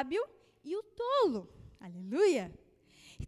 [0.00, 0.26] sábio
[0.64, 1.46] e o tolo.
[1.78, 2.50] Aleluia!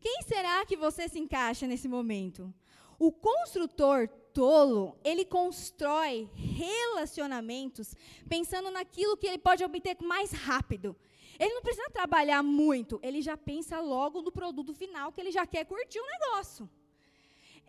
[0.00, 2.52] Quem será que você se encaixa nesse momento?
[2.98, 7.94] O construtor tolo, ele constrói relacionamentos
[8.26, 10.96] pensando naquilo que ele pode obter mais rápido.
[11.38, 15.46] Ele não precisa trabalhar muito, ele já pensa logo no produto final que ele já
[15.46, 16.70] quer curtir o negócio.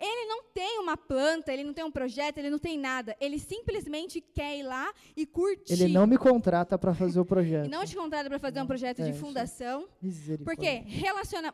[0.05, 3.15] Ele não tem uma planta, ele não tem um projeto, ele não tem nada.
[3.21, 5.71] Ele simplesmente quer ir lá e curtir.
[5.71, 7.69] Ele não me contrata para fazer o projeto.
[7.69, 9.87] Não te contrata para fazer um projeto é, de fundação.
[10.01, 10.43] Misericórdia.
[10.43, 11.54] Porque relaciona,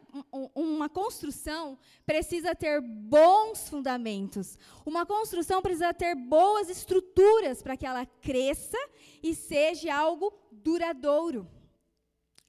[0.55, 1.77] uma construção
[2.07, 4.57] precisa ter bons fundamentos.
[4.83, 8.79] Uma construção precisa ter boas estruturas para que ela cresça
[9.21, 11.47] e seja algo duradouro.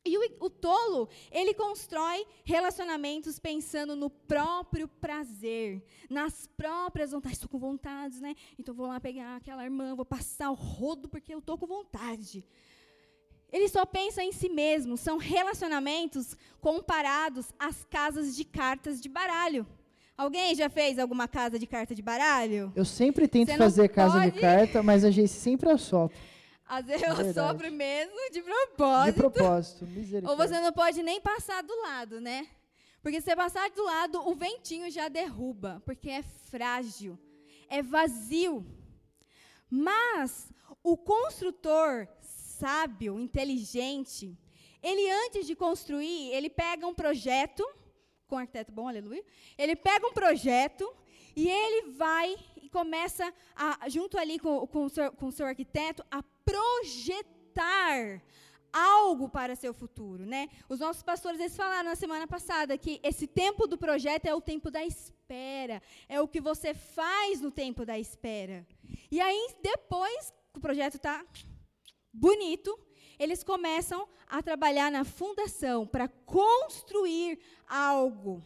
[0.05, 7.37] E o, o, tolo, ele constrói relacionamentos pensando no próprio prazer, nas próprias vontades.
[7.37, 8.35] Estou com vontade, né?
[8.59, 12.43] Então vou lá pegar aquela irmã, vou passar o rodo porque eu estou com vontade.
[13.53, 14.97] Ele só pensa em si mesmo.
[14.97, 19.67] São relacionamentos comparados às casas de cartas de baralho.
[20.17, 22.73] Alguém já fez alguma casa de carta de baralho?
[22.77, 24.33] Eu sempre tento fazer casa pode...
[24.33, 26.17] de carta, mas a gente sempre assopra.
[26.71, 27.35] Às vezes eu Verdade.
[27.35, 29.13] sopro mesmo de propósito.
[29.13, 30.31] De propósito, misericórdia.
[30.31, 32.49] Ou você não pode nem passar do lado, né?
[33.03, 37.19] Porque se você passar do lado, o ventinho já derruba, porque é frágil,
[37.69, 38.65] é vazio.
[39.69, 44.39] Mas o construtor sábio, inteligente,
[44.81, 47.69] ele antes de construir, ele pega um projeto,
[48.29, 49.25] com um arquiteto bom, aleluia,
[49.59, 50.89] ele pega um projeto
[51.35, 52.37] e ele vai
[52.71, 58.23] começa, a, junto ali com, com, o seu, com o seu arquiteto, a projetar
[58.73, 60.49] algo para seu futuro, né?
[60.69, 64.41] Os nossos pastores eles falaram na semana passada que esse tempo do projeto é o
[64.41, 68.67] tempo da espera, é o que você faz no tempo da espera.
[69.11, 71.25] E aí depois que o projeto está
[72.13, 72.79] bonito,
[73.19, 77.39] eles começam a trabalhar na fundação para construir
[77.69, 78.43] algo.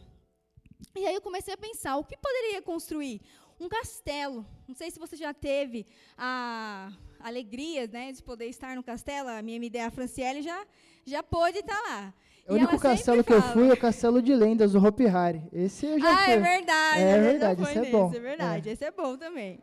[0.95, 3.21] E aí eu comecei a pensar, o que poderia construir?
[3.59, 4.45] Um castelo.
[4.67, 5.85] Não sei se você já teve
[6.17, 9.29] a alegria né, de poder estar no castelo.
[9.29, 10.65] A minha ideia, a Franciele, já,
[11.05, 12.13] já pôde estar lá.
[12.47, 15.41] O único castelo que eu fui é o castelo de lendas, do Hopi Hari.
[15.51, 16.33] Esse eu já ah, fui.
[16.33, 17.01] é verdade.
[17.01, 18.13] É verdade, esse é bom.
[18.13, 18.71] É verdade, é.
[18.73, 19.59] esse é bom também.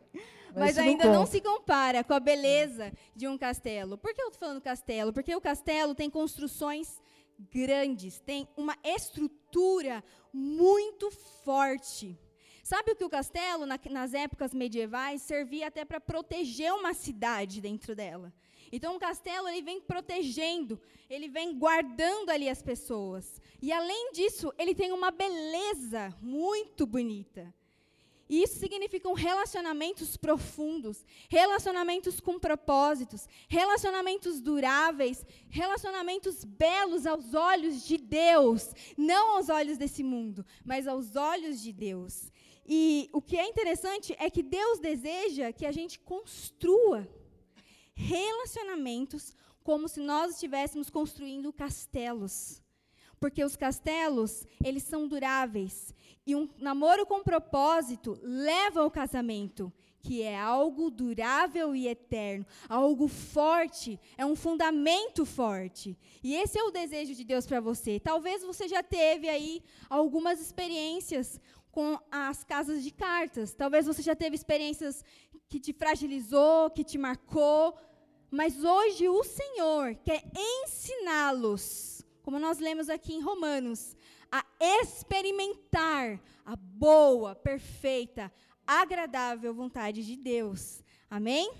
[0.53, 3.97] Mas, Mas ainda não, não, se compara com a beleza de um castelo.
[3.97, 5.13] Por que eu estou falando castelo?
[5.13, 7.01] Porque o castelo tem construções
[7.51, 11.09] grandes, tem uma estrutura muito
[11.43, 12.19] forte.
[12.63, 17.59] Sabe o que o castelo, na, nas épocas medievais, servia até para proteger uma cidade
[17.59, 18.33] dentro dela.
[18.71, 20.79] Então, o castelo ele vem protegendo,
[21.09, 23.41] ele vem guardando ali as pessoas.
[23.61, 27.53] E, além disso, ele tem uma beleza muito bonita.
[28.29, 37.97] E isso significam relacionamentos profundos, relacionamentos com propósitos, relacionamentos duráveis, relacionamentos belos aos olhos de
[37.97, 42.31] Deus, não aos olhos desse mundo, mas aos olhos de Deus.
[42.65, 47.07] E o que é interessante é que Deus deseja que a gente construa
[47.93, 52.61] relacionamentos como se nós estivéssemos construindo castelos.
[53.19, 55.93] Porque os castelos, eles são duráveis.
[56.25, 59.71] E um namoro com propósito leva ao casamento,
[60.01, 65.97] que é algo durável e eterno, algo forte, é um fundamento forte.
[66.21, 68.01] E esse é o desejo de Deus para você.
[68.01, 71.39] Talvez você já teve aí algumas experiências
[71.73, 73.51] com as casas de cartas.
[73.53, 75.03] Talvez você já teve experiências
[75.49, 77.75] que te fragilizou, que te marcou,
[78.29, 83.97] mas hoje o Senhor quer ensiná-los, como nós lemos aqui em Romanos,
[84.31, 88.31] a experimentar a boa, perfeita,
[88.65, 90.83] agradável vontade de Deus.
[91.09, 91.51] Amém?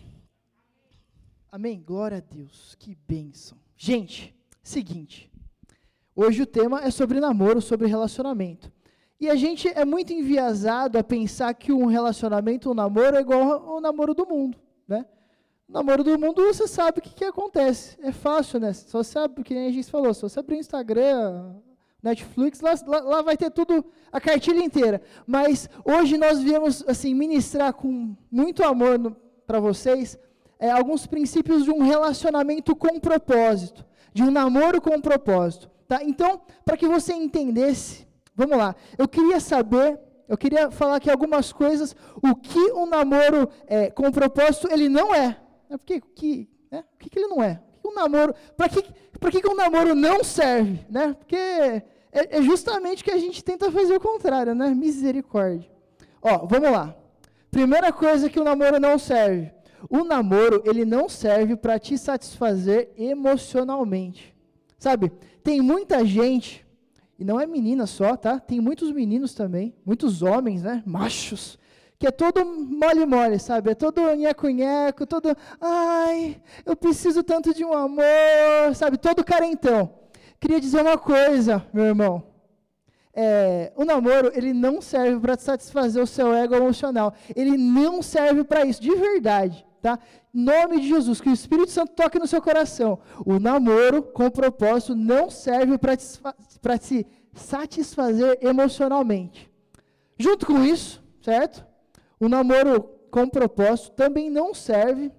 [1.51, 1.81] Amém.
[1.81, 2.75] Glória a Deus.
[2.75, 3.57] Que bênção.
[3.75, 5.31] Gente, seguinte.
[6.16, 8.72] Hoje o tema é sobre namoro, sobre relacionamento.
[9.23, 13.69] E a gente é muito enviesado a pensar que um relacionamento, um namoro, é igual
[13.69, 15.06] ao namoro do mundo, né?
[15.66, 17.97] O namoro do mundo, você sabe o que, que acontece.
[18.01, 18.73] É fácil, né?
[18.73, 21.56] Só sabe, porque a gente falou, se você abrir o Instagram,
[22.01, 25.01] Netflix, lá, lá, lá, vai ter tudo, a cartilha inteira.
[25.25, 29.15] Mas hoje nós viemos assim, ministrar com muito amor
[29.48, 30.19] para vocês
[30.59, 35.71] é, alguns princípios de um relacionamento com propósito, de um namoro com propósito.
[35.88, 36.03] Tá?
[36.03, 38.75] Então, para que você entendesse Vamos lá.
[38.97, 44.12] Eu queria saber, eu queria falar aqui algumas coisas, o que um namoro é, com
[44.12, 45.38] propósito ele não é.
[45.69, 46.83] porque, que, né?
[46.95, 47.62] O que, que ele não é?
[47.85, 48.83] Um namoro, para que,
[49.19, 50.85] pra que, que um namoro não serve?
[50.89, 51.15] Né?
[51.18, 54.69] Porque é, é justamente que a gente tenta fazer o contrário, né?
[54.69, 55.69] Misericórdia.
[56.21, 56.95] Ó, vamos lá.
[57.51, 59.51] Primeira coisa que o namoro não serve.
[59.89, 64.33] O namoro, ele não serve para te satisfazer emocionalmente.
[64.79, 65.12] Sabe?
[65.44, 66.62] Tem muita gente,
[67.24, 68.38] e não é menina só, tá?
[68.38, 70.84] Tem muitos meninos também, muitos homens, né?
[70.86, 71.58] Machos,
[71.98, 73.72] que é todo mole-mole, sabe?
[73.72, 78.98] É todo nheco-nheco, todo, ai, eu preciso tanto de um amor, sabe?
[78.98, 79.90] Todo carentão.
[80.38, 82.22] Queria dizer uma coisa, meu irmão.
[83.14, 87.14] É, o namoro, ele não serve para satisfazer o seu ego emocional.
[87.34, 90.00] Ele não serve para isso, de verdade, tá?
[90.33, 93.00] Nome de Jesus, que o Espírito Santo toque no seu coração.
[93.25, 99.51] O namoro com propósito não serve para te satisfazer emocionalmente.
[100.18, 101.65] Junto com isso, certo?
[102.18, 105.12] O namoro com propósito também não serve,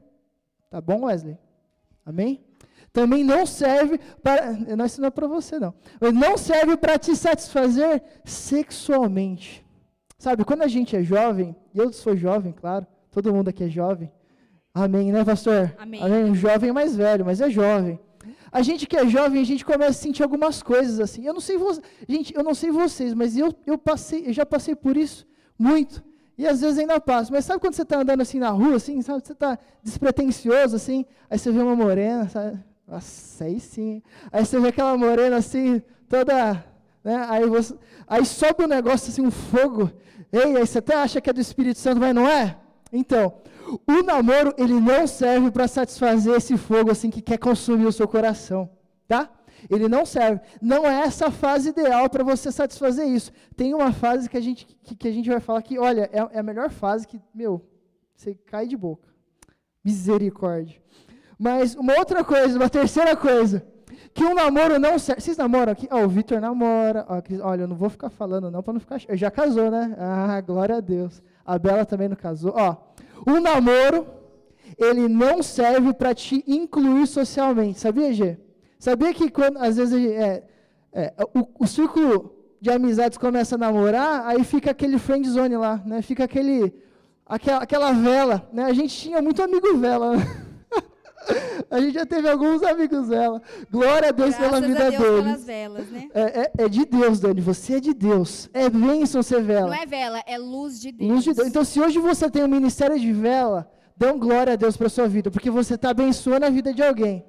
[0.70, 1.36] tá bom, Wesley?
[2.04, 2.42] Amém?
[2.90, 5.74] Também não serve para, não isso não é para você não,
[6.14, 9.64] não serve para te satisfazer sexualmente.
[10.16, 13.68] Sabe, quando a gente é jovem, e eu sou jovem, claro, todo mundo aqui é
[13.68, 14.10] jovem.
[14.74, 15.72] Amém, né, pastor?
[15.78, 16.02] Amém.
[16.02, 16.34] Amém.
[16.34, 18.00] Jovem é mais velho, mas é jovem.
[18.50, 21.24] A gente que é jovem, a gente começa a sentir algumas coisas assim.
[21.24, 21.80] Eu não sei vo...
[22.08, 25.26] gente, eu não sei vocês, mas eu, eu passei, eu já passei por isso
[25.56, 26.02] muito.
[26.36, 27.32] E às vezes ainda passa.
[27.32, 29.24] Mas sabe quando você está andando assim na rua, assim, sabe?
[29.24, 32.58] Você está despretensioso, assim, aí você vê uma morena, sabe?
[32.86, 34.02] Nossa, aí sim.
[34.32, 36.64] Aí você vê aquela morena assim, toda.
[37.02, 37.26] Né?
[37.28, 37.74] Aí, você,
[38.08, 39.90] aí sobe um negócio assim, um fogo.
[40.32, 42.56] Ei, aí você até acha que é do Espírito Santo, mas não é?
[42.92, 43.34] Então,
[43.86, 48.06] o namoro, ele não serve para satisfazer esse fogo assim que quer consumir o seu
[48.06, 48.68] coração,
[49.08, 49.30] tá?
[49.70, 50.40] Ele não serve.
[50.60, 53.32] Não é essa fase ideal para você satisfazer isso.
[53.56, 56.18] Tem uma fase que a gente, que, que a gente vai falar que, olha, é,
[56.18, 57.64] é, a melhor fase que, meu,
[58.14, 59.08] você cai de boca.
[59.82, 60.80] Misericórdia.
[61.38, 63.66] Mas uma outra coisa, uma terceira coisa,
[64.12, 65.20] que um namoro não serve.
[65.20, 65.88] Vocês namoram aqui?
[65.90, 67.06] Oh, o Vitor namora.
[67.08, 68.98] Oh, olha, eu não vou ficar falando não para não ficar.
[69.10, 69.94] Já casou, né?
[69.98, 71.22] Ah, glória a Deus.
[71.44, 72.52] A Bela também não casou.
[72.54, 72.93] Ó, oh,
[73.26, 74.06] o namoro
[74.78, 78.36] ele não serve para te incluir socialmente, sabia, Gê?
[78.78, 80.42] Sabia que quando, às vezes, é,
[80.92, 85.82] é, o, o círculo de amizades começa a namorar, aí fica aquele friend zone lá,
[85.84, 86.02] né?
[86.02, 86.72] Fica aquele,
[87.26, 88.64] aquela, aquela vela, né?
[88.64, 90.24] A gente tinha muito amigo vela, né?
[91.70, 93.42] A gente já teve alguns amigos vela.
[93.70, 95.24] Glória a Deus Graças pela vida a Deus deles.
[95.24, 96.08] pelas velas, né?
[96.14, 97.40] É, é, é, de Deus, Dani.
[97.40, 98.48] Você é de Deus.
[98.52, 99.68] É bênção ser vela.
[99.68, 101.10] Não é vela, é luz de Deus.
[101.10, 101.48] Luz de Deus.
[101.48, 105.08] Então, se hoje você tem um ministério de vela, dê glória a Deus para sua
[105.08, 107.24] vida, porque você está abençoando a vida de alguém.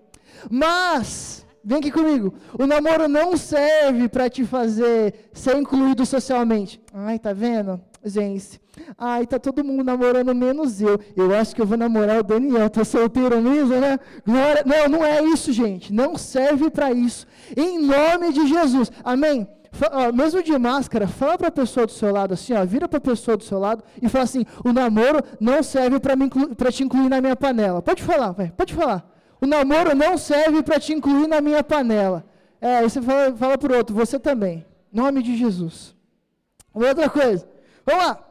[0.50, 2.32] Mas Vem aqui comigo.
[2.60, 6.80] O namoro não serve para te fazer ser incluído socialmente.
[6.94, 7.82] Ai, tá vendo?
[8.08, 8.62] Gente,
[9.00, 11.00] ai, tá todo mundo namorando menos eu.
[11.16, 12.70] Eu acho que eu vou namorar o Daniel.
[12.70, 14.00] Tá solteiro mesmo, né?
[14.24, 14.64] Glória.
[14.64, 15.92] Não, não é isso, gente.
[15.92, 17.26] Não serve para isso.
[17.58, 18.92] Em nome de Jesus.
[19.04, 19.48] Amém.
[19.92, 22.98] Ó, mesmo de máscara, fala para a pessoa do seu lado assim, ó, vira para
[22.98, 27.10] a pessoa do seu lado e fala assim: o namoro não serve para te incluir
[27.10, 27.82] na minha panela.
[27.82, 29.10] Pode falar, vai, pode falar.
[29.42, 32.24] O namoro não serve para te incluir na minha panela.
[32.62, 34.64] É, você fala, fala para outro, você também.
[34.94, 35.96] Nome de Jesus.
[36.74, 37.55] Outra coisa.
[37.86, 38.26] Vamos lá.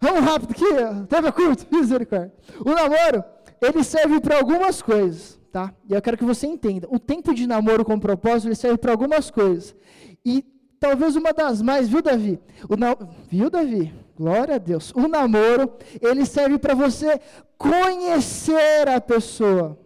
[0.00, 1.06] Vamos rápido aqui.
[1.08, 1.66] Tempo curto.
[1.74, 2.32] Misericórdia.
[2.64, 3.24] O namoro,
[3.60, 5.72] ele serve para algumas coisas, tá?
[5.88, 6.86] E eu quero que você entenda.
[6.90, 9.74] O tempo de namoro com propósito, ele serve para algumas coisas.
[10.24, 10.44] E
[10.78, 12.38] talvez uma das mais, viu, Davi?
[12.68, 12.96] O na...
[13.28, 13.92] Viu, Davi?
[14.16, 14.92] Glória a Deus.
[14.94, 17.20] O namoro, ele serve para você
[17.56, 19.78] conhecer a pessoa.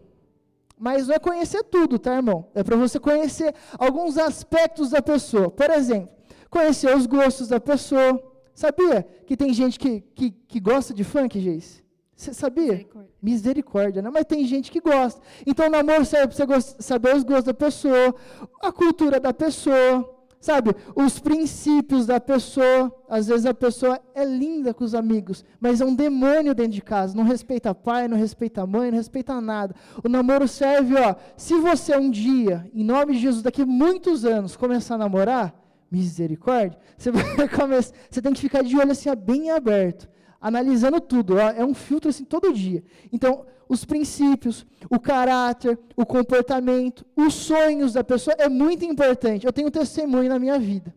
[0.78, 2.48] Mas não é conhecer tudo, tá, irmão?
[2.54, 5.48] É para você conhecer alguns aspectos da pessoa.
[5.48, 6.10] Por exemplo,
[6.50, 8.31] conhecer os gostos da pessoa.
[8.54, 11.82] Sabia que tem gente que, que, que gosta de funk, Geis?
[12.14, 12.72] Você sabia?
[12.72, 13.12] Misericórdia.
[13.20, 14.10] Misericórdia, né?
[14.12, 15.20] Mas tem gente que gosta.
[15.46, 18.14] Então, o namoro serve para você saber os gostos da pessoa,
[18.60, 20.08] a cultura da pessoa,
[20.42, 25.80] Sabe, os princípios da pessoa, às vezes a pessoa é linda com os amigos, mas
[25.80, 29.72] é um demônio dentro de casa, não respeita pai, não respeita mãe, não respeita nada.
[30.02, 34.24] O namoro serve, ó, se você um dia, em nome de Jesus, daqui a muitos
[34.24, 35.54] anos, começar a namorar,
[35.92, 37.12] misericórdia, você
[37.54, 40.08] começar, você tem que ficar de olho assim, bem aberto,
[40.40, 42.82] analisando tudo, ó, é um filtro assim todo dia.
[43.12, 49.46] Então, os princípios, o caráter, o comportamento, os sonhos da pessoa é muito importante.
[49.46, 50.94] Eu tenho um testemunho na minha vida.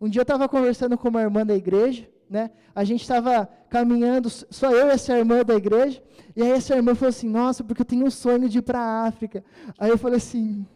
[0.00, 2.50] Um dia eu estava conversando com uma irmã da igreja, né?
[2.74, 6.02] A gente estava caminhando, só eu e essa irmã da igreja,
[6.34, 8.80] e aí essa irmã falou assim: Nossa, porque eu tenho um sonho de ir para
[8.80, 9.44] a África.
[9.78, 10.66] Aí eu falei assim: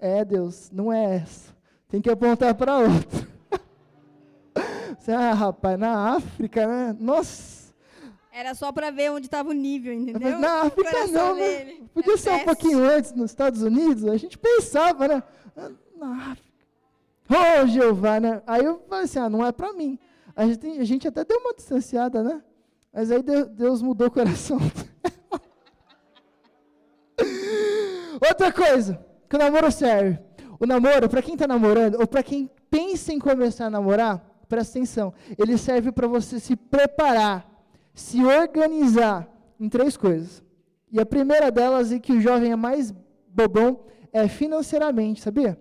[0.00, 1.59] É, Deus, não é essa.
[1.90, 3.28] Tem que apontar para outra.
[5.08, 6.96] ah, rapaz, na África, né?
[6.98, 7.74] Nossa.
[8.32, 10.30] Era só para ver onde estava o nível, entendeu?
[10.32, 11.78] Mas na África não, né?
[11.92, 15.22] Podia é ser um pouquinho antes nos Estados Unidos, a gente pensava, né?
[15.98, 16.50] Na África.
[17.28, 18.40] Oh, Jeová, né?
[18.46, 19.98] Aí eu falei assim, ah, não é para mim.
[20.34, 22.40] A gente, a gente até deu uma distanciada, né?
[22.92, 24.58] Mas aí Deus mudou o coração.
[28.20, 30.18] Outra coisa que o namoro serve.
[30.60, 34.78] O namoro, para quem está namorando, ou para quem pensa em começar a namorar, presta
[34.78, 37.50] atenção, ele serve para você se preparar,
[37.94, 39.26] se organizar
[39.58, 40.44] em três coisas.
[40.92, 42.92] E a primeira delas, e que o jovem é mais
[43.28, 43.80] bobão,
[44.12, 45.58] é financeiramente, sabia?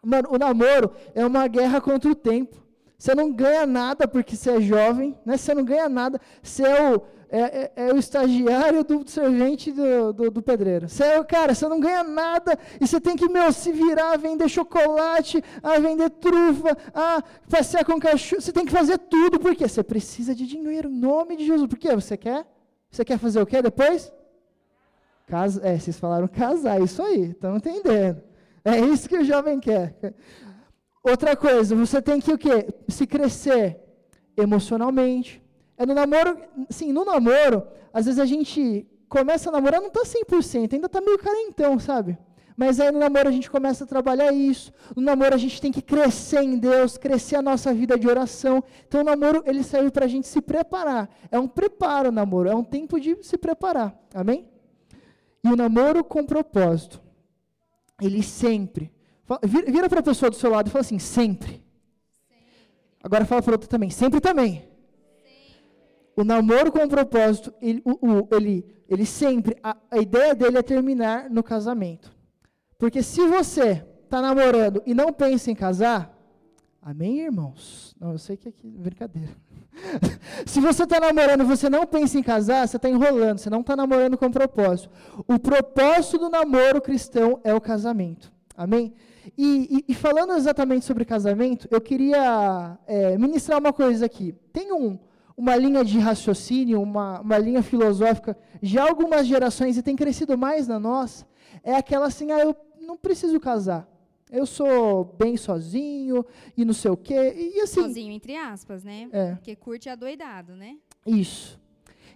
[0.00, 2.62] Mano, o namoro é uma guerra contra o tempo.
[2.96, 5.36] Você não ganha nada porque você é jovem, né?
[5.36, 6.20] você não ganha nada.
[6.42, 7.02] Você é o,
[7.36, 10.88] é, é, é o estagiário do servente do, do, do, pedreiro.
[10.88, 14.48] Você cara, você não ganha nada e você tem que, meu, se virar, a vender
[14.48, 18.40] chocolate, a vender trufa, a passear com cachorro.
[18.40, 19.66] Você tem que fazer tudo, por quê?
[19.68, 21.68] Você precisa de dinheiro, em nome de Jesus.
[21.68, 21.92] Por quê?
[21.92, 22.46] Você quer?
[22.88, 24.12] Você quer fazer o quê depois?
[25.26, 28.22] Casa, é, vocês falaram casar, isso aí, estão entendendo.
[28.64, 29.96] É isso que o jovem quer.
[31.02, 32.68] Outra coisa, você tem que o quê?
[32.88, 33.80] Se crescer
[34.36, 35.43] emocionalmente.
[35.76, 36.38] É no namoro,
[36.70, 41.00] sim, no namoro, às vezes a gente começa a namorar, não está 100%, ainda está
[41.00, 42.18] meio carentão, sabe?
[42.56, 44.72] Mas aí no namoro a gente começa a trabalhar isso.
[44.94, 48.62] No namoro a gente tem que crescer em Deus, crescer a nossa vida de oração.
[48.86, 51.08] Então o namoro ele serve para a gente se preparar.
[51.32, 53.98] É um preparo o namoro, é um tempo de se preparar.
[54.14, 54.48] Amém?
[55.42, 57.02] E o namoro com propósito,
[58.00, 58.92] ele sempre.
[59.42, 61.62] Vira para a pessoa do seu lado e fala assim: sempre.
[63.02, 64.73] Agora fala para outra também: sempre também.
[66.16, 69.56] O namoro com propósito, ele, o, o, ele, ele sempre.
[69.62, 72.14] A, a ideia dele é terminar no casamento.
[72.78, 76.16] Porque se você está namorando e não pensa em casar,
[76.80, 77.94] amém, irmãos?
[77.98, 79.34] Não, eu sei que aqui é brincadeira.
[80.46, 83.60] Se você está namorando e você não pensa em casar, você está enrolando, você não
[83.60, 84.90] está namorando com propósito.
[85.26, 88.32] O propósito do namoro cristão é o casamento.
[88.56, 88.94] Amém?
[89.36, 94.34] E, e, e falando exatamente sobre casamento, eu queria é, ministrar uma coisa aqui.
[94.52, 94.98] Tem um,
[95.36, 100.68] uma linha de raciocínio, uma, uma linha filosófica de algumas gerações e tem crescido mais
[100.68, 101.26] na nossa.
[101.62, 103.88] É aquela assim, ah, eu não preciso casar
[104.34, 106.26] eu sou bem sozinho
[106.56, 107.14] e não sei o quê.
[107.54, 109.08] E, assim, sozinho, entre aspas, né?
[109.12, 109.34] É.
[109.36, 110.76] Porque curte adoidado, né?
[111.06, 111.60] Isso.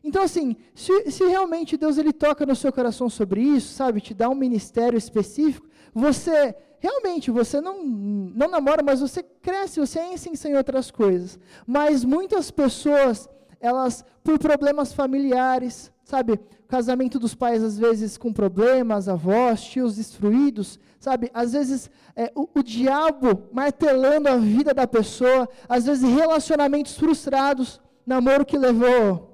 [0.02, 4.14] Então, assim, se, se realmente Deus ele toca no seu coração sobre isso, sabe, te
[4.14, 10.14] dá um ministério específico, você realmente você não, não namora, mas você cresce, você é
[10.49, 11.38] em outras coisas.
[11.67, 13.28] Mas muitas pessoas,
[13.61, 20.78] elas, por problemas familiares, sabe, casamento dos pais às vezes com problemas, avós, tios destruídos,
[21.00, 26.97] sabe, às vezes é, o, o diabo martelando a vida da pessoa, às vezes relacionamentos
[26.97, 29.28] frustrados, namoro que levou,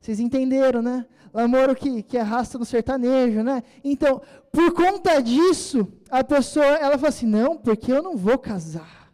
[0.00, 1.06] vocês entenderam, né?
[1.32, 3.62] Namoro que, que arrasta no sertanejo, né?
[3.84, 9.12] Então, por conta disso, a pessoa, ela fala assim, não, porque eu não vou casar.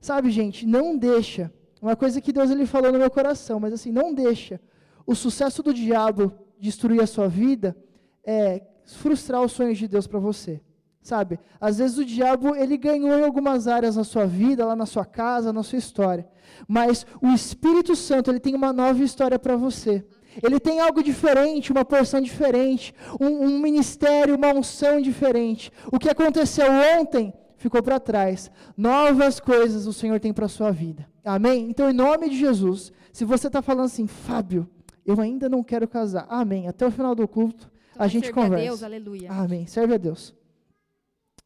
[0.00, 1.52] Sabe, gente, não deixa.
[1.80, 4.60] Uma coisa que Deus ele falou no meu coração, mas assim, não deixa
[5.08, 7.74] o sucesso do diabo destruir a sua vida
[8.22, 10.60] é frustrar os sonhos de Deus para você.
[11.00, 11.38] Sabe?
[11.60, 15.04] Às vezes o diabo ele ganhou em algumas áreas na sua vida, lá na sua
[15.04, 16.28] casa, na sua história.
[16.66, 20.04] Mas o Espírito Santo ele tem uma nova história para você.
[20.42, 25.72] Ele tem algo diferente, uma porção diferente, um, um ministério, uma unção diferente.
[25.90, 26.66] O que aconteceu
[26.98, 28.50] ontem ficou para trás.
[28.76, 31.08] Novas coisas o Senhor tem para a sua vida.
[31.24, 31.68] Amém?
[31.68, 34.68] Então, em nome de Jesus, se você está falando assim, Fábio,
[35.04, 36.26] eu ainda não quero casar.
[36.28, 36.68] Amém.
[36.68, 38.64] Até o final do culto, então, a gente conversa.
[38.64, 39.30] A Deus, aleluia.
[39.32, 39.66] Amém.
[39.66, 40.34] Serve a Deus.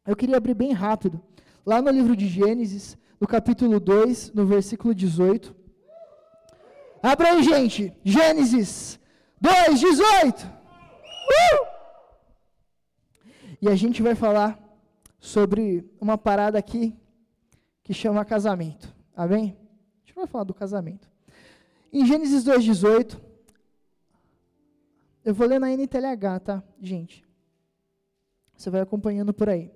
[0.05, 1.21] Eu queria abrir bem rápido,
[1.65, 5.55] lá no livro de Gênesis, no capítulo 2, no versículo 18.
[7.01, 7.93] Abra aí, gente.
[8.03, 8.99] Gênesis
[9.39, 10.45] 2, 18.
[10.45, 11.67] Uh!
[13.61, 14.59] E a gente vai falar
[15.21, 16.93] sobre uma parada aqui
[17.81, 18.93] que chama casamento.
[19.15, 19.57] Amém?
[20.03, 21.09] A gente vai falar do casamento.
[21.93, 23.21] Em Gênesis 2, 18.
[25.23, 27.25] Eu vou ler na NTLH, tá, gente?
[28.53, 29.71] Você vai acompanhando por aí.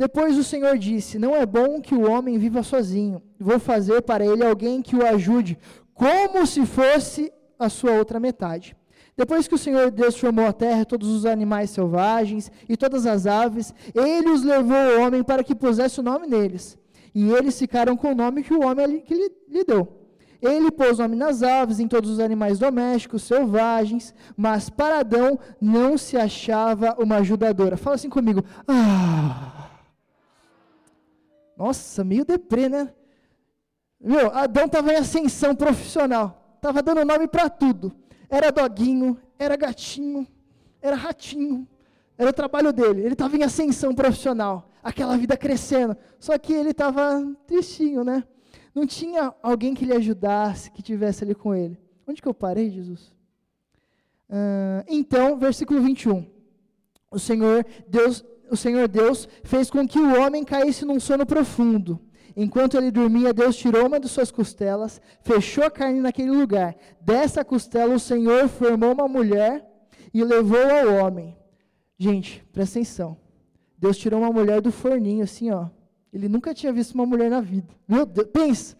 [0.00, 3.20] Depois o Senhor disse: Não é bom que o homem viva sozinho.
[3.38, 5.58] Vou fazer para ele alguém que o ajude,
[5.92, 8.74] como se fosse a sua outra metade.
[9.14, 13.26] Depois que o Senhor Deus formou a terra, todos os animais selvagens e todas as
[13.26, 16.78] aves, ele os levou ao homem para que pusesse o nome neles.
[17.14, 19.86] E eles ficaram com o nome que o homem que lhe, lhe deu.
[20.40, 25.98] Ele pôs nome nas aves, em todos os animais domésticos, selvagens, mas para Adão não
[25.98, 27.76] se achava uma ajudadora.
[27.76, 28.42] Fala assim comigo.
[28.66, 29.69] Ah!
[31.60, 32.90] Nossa, meio deprê, né?
[34.00, 36.54] Meu, Adão estava em ascensão profissional.
[36.56, 37.94] Estava dando nome para tudo.
[38.30, 40.26] Era doguinho, era gatinho,
[40.80, 41.68] era ratinho.
[42.16, 43.02] Era o trabalho dele.
[43.02, 44.70] Ele estava em ascensão profissional.
[44.82, 45.94] Aquela vida crescendo.
[46.18, 48.24] Só que ele estava tristinho, né?
[48.74, 51.78] Não tinha alguém que lhe ajudasse, que tivesse ali com ele.
[52.06, 53.12] Onde que eu parei, Jesus?
[54.30, 56.26] Uh, então, versículo 21.
[57.10, 62.00] O Senhor, Deus o Senhor Deus fez com que o homem caísse num sono profundo.
[62.36, 66.76] Enquanto ele dormia, Deus tirou uma de suas costelas, fechou a carne naquele lugar.
[67.00, 69.66] Dessa costela, o Senhor formou uma mulher
[70.12, 71.36] e levou ao homem.
[71.98, 73.16] Gente, presta atenção.
[73.76, 75.68] Deus tirou uma mulher do forninho, assim, ó.
[76.12, 77.68] Ele nunca tinha visto uma mulher na vida.
[77.86, 78.76] Meu Deus, pensa,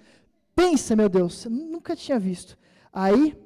[0.54, 2.58] pensa, meu Deus, nunca tinha visto.
[2.92, 3.36] Aí,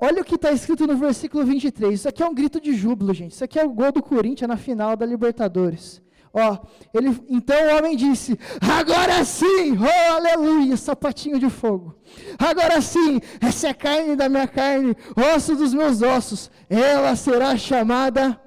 [0.00, 1.94] olha o que está escrito no versículo 23.
[1.94, 3.32] Isso aqui é um grito de júbilo, gente.
[3.32, 6.02] Isso aqui é o gol do Corinthians na final da Libertadores.
[6.32, 6.58] Ó,
[6.94, 11.96] ele, então o homem disse: Agora sim, oh aleluia, sapatinho de fogo.
[12.38, 14.96] Agora sim, essa é carne da minha carne,
[15.34, 16.50] osso dos meus ossos.
[16.68, 18.40] Ela será chamada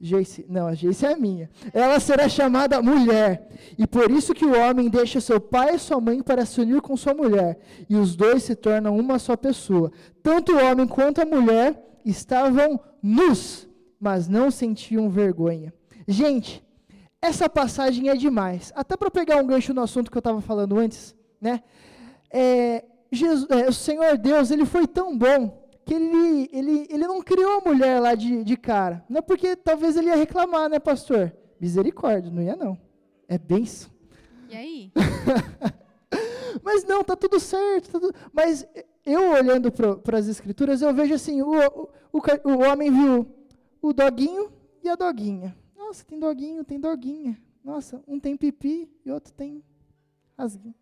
[0.00, 1.50] Jace, não, a Jace é a minha.
[1.72, 3.48] Ela será chamada mulher.
[3.76, 6.80] E por isso que o homem deixa seu pai e sua mãe para se unir
[6.80, 7.58] com sua mulher.
[7.88, 9.90] E os dois se tornam uma só pessoa.
[10.22, 13.68] Tanto o homem quanto a mulher estavam nus,
[14.00, 15.74] mas não sentiam vergonha.
[16.06, 16.64] Gente,
[17.20, 18.72] essa passagem é demais.
[18.76, 21.62] Até para pegar um gancho no assunto que eu estava falando antes, né?
[22.30, 27.22] É, Jesus, é, o Senhor Deus, ele foi tão bom que ele, ele, ele não
[27.22, 29.02] criou a mulher lá de, de cara.
[29.08, 31.34] Não é porque talvez ele ia reclamar, né, pastor?
[31.58, 32.78] Misericórdia, não ia não.
[33.26, 33.90] É benção.
[34.50, 34.92] E aí?
[36.62, 37.90] Mas não, tá tudo certo.
[37.90, 38.14] Tá tudo...
[38.30, 38.68] Mas
[39.06, 43.26] eu olhando para as escrituras, eu vejo assim, o, o, o, o homem viu
[43.80, 44.52] o doguinho
[44.84, 45.56] e a doguinha.
[45.74, 47.40] Nossa, tem doguinho, tem doguinha.
[47.64, 49.64] Nossa, um tem pipi e outro tem
[50.36, 50.74] rasguinho.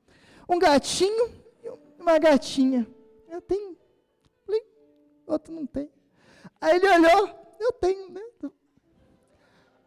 [0.49, 1.31] Um gatinho
[1.63, 1.71] e
[2.03, 2.85] uma gatinha.
[3.29, 3.76] Eu tenho.
[5.27, 5.91] Outro não tem.
[6.61, 7.31] Aí ele olhou,
[7.61, 8.21] eu tenho, né?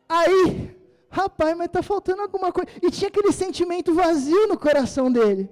[0.08, 0.76] Aí,
[1.10, 2.70] rapaz, mas está faltando alguma coisa.
[2.82, 5.50] E tinha aquele sentimento vazio no coração dele.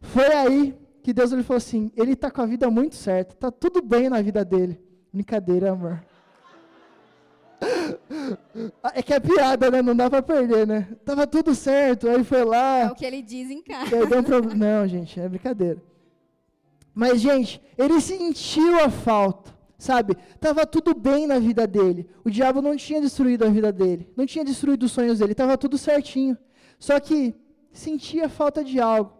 [0.00, 3.50] Foi aí que Deus ele falou assim: ele está com a vida muito certa, está
[3.50, 4.80] tudo bem na vida dele.
[5.12, 6.02] Brincadeira, amor.
[8.94, 9.82] É que é piada, né?
[9.82, 10.88] Não dá para perder, né?
[11.04, 12.80] Tava tudo certo, aí foi lá.
[12.80, 13.90] É o que ele diz em casa.
[14.56, 15.80] Não, gente, é brincadeira.
[16.94, 20.16] Mas, gente, ele sentiu a falta, sabe?
[20.40, 22.08] Tava tudo bem na vida dele.
[22.24, 25.56] O diabo não tinha destruído a vida dele, não tinha destruído os sonhos dele, tava
[25.56, 26.36] tudo certinho.
[26.78, 27.34] Só que
[27.72, 29.12] sentia falta de algo.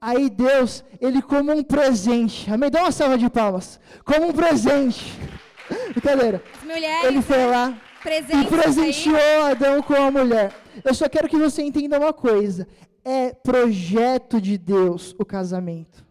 [0.00, 2.50] Aí Deus, ele como um presente.
[2.52, 2.70] Amém?
[2.70, 3.80] Dá uma salva de palmas.
[4.04, 5.18] Como um presente.
[5.94, 6.42] Brincadeira.
[6.62, 7.74] Mulheres, ele foi lá
[8.06, 9.52] e presenteou aí.
[9.52, 10.52] Adão com a mulher.
[10.84, 12.68] Eu só quero que você entenda uma coisa.
[13.02, 16.03] É projeto de Deus o casamento.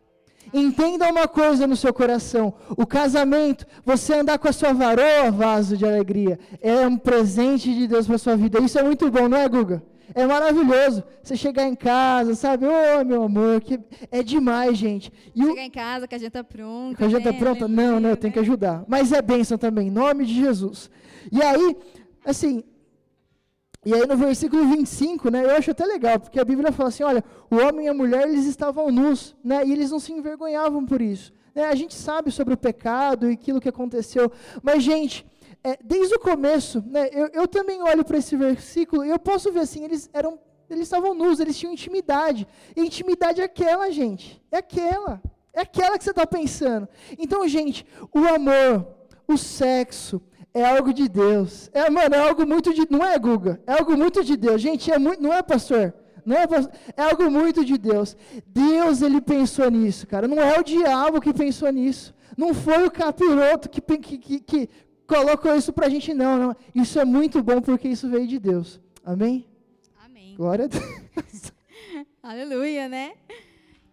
[0.54, 5.76] Entenda uma coisa no seu coração: o casamento, você andar com a sua varoa, vaso
[5.76, 8.60] de alegria, é um presente de Deus para a sua vida.
[8.62, 9.82] Isso é muito bom, não é, Guga?
[10.14, 11.04] É maravilhoso.
[11.24, 12.68] Você chegar em casa, sabe?
[12.68, 13.80] Ô, oh, meu amor, que
[14.12, 15.12] é demais, gente.
[15.34, 15.66] E chegar o...
[15.66, 16.98] em casa com a janta pronta.
[16.98, 17.40] Com a janta né?
[17.40, 17.68] pronta?
[17.68, 18.46] Não, não, eu tenho que né?
[18.46, 18.84] ajudar.
[18.88, 20.92] Mas é bênção também, em nome de Jesus.
[21.32, 21.76] E aí,
[22.24, 22.64] assim,
[23.86, 27.04] e aí no versículo 25, né, eu acho até legal, porque a Bíblia fala assim,
[27.04, 30.86] olha, o homem e a mulher, eles estavam nus, né, e eles não se envergonhavam
[30.86, 31.34] por isso.
[31.54, 35.26] Né, a gente sabe sobre o pecado e aquilo que aconteceu, mas, gente,
[35.64, 39.52] é, desde o começo, né, eu, eu também olho para esse versículo e eu posso
[39.52, 44.42] ver assim, eles eram, eles estavam nus, eles tinham intimidade, e intimidade é aquela, gente,
[44.52, 45.22] é aquela,
[45.54, 46.88] é aquela que você está pensando.
[47.18, 48.88] Então, gente, o amor,
[49.28, 50.22] o sexo,
[50.54, 51.70] é algo de Deus.
[51.74, 52.86] É, mano, é algo muito de.
[52.90, 53.62] Não é, Guga?
[53.66, 54.62] É algo muito de Deus.
[54.62, 55.94] Gente, é muito, não é, pastor?
[56.26, 56.72] Não é, pastor?
[56.96, 58.16] é algo muito de Deus.
[58.46, 60.28] Deus, ele pensou nisso, cara.
[60.28, 62.14] Não é o diabo que pensou nisso.
[62.38, 64.70] Não foi o capiroto que, que, que, que
[65.08, 66.56] colocou isso pra gente, não, não.
[66.74, 68.80] Isso é muito bom porque isso veio de Deus.
[69.04, 69.46] Amém?
[70.04, 70.36] Amém.
[70.36, 71.52] Glória a Deus.
[72.22, 73.14] Aleluia, né?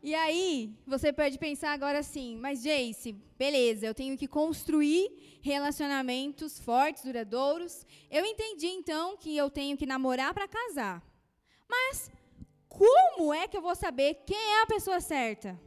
[0.03, 6.59] E aí, você pode pensar agora assim, mas Jace, beleza, eu tenho que construir relacionamentos
[6.59, 7.87] fortes, duradouros.
[8.11, 11.03] Eu entendi então que eu tenho que namorar para casar.
[11.69, 12.11] Mas
[12.67, 15.61] como é que eu vou saber quem é a pessoa certa?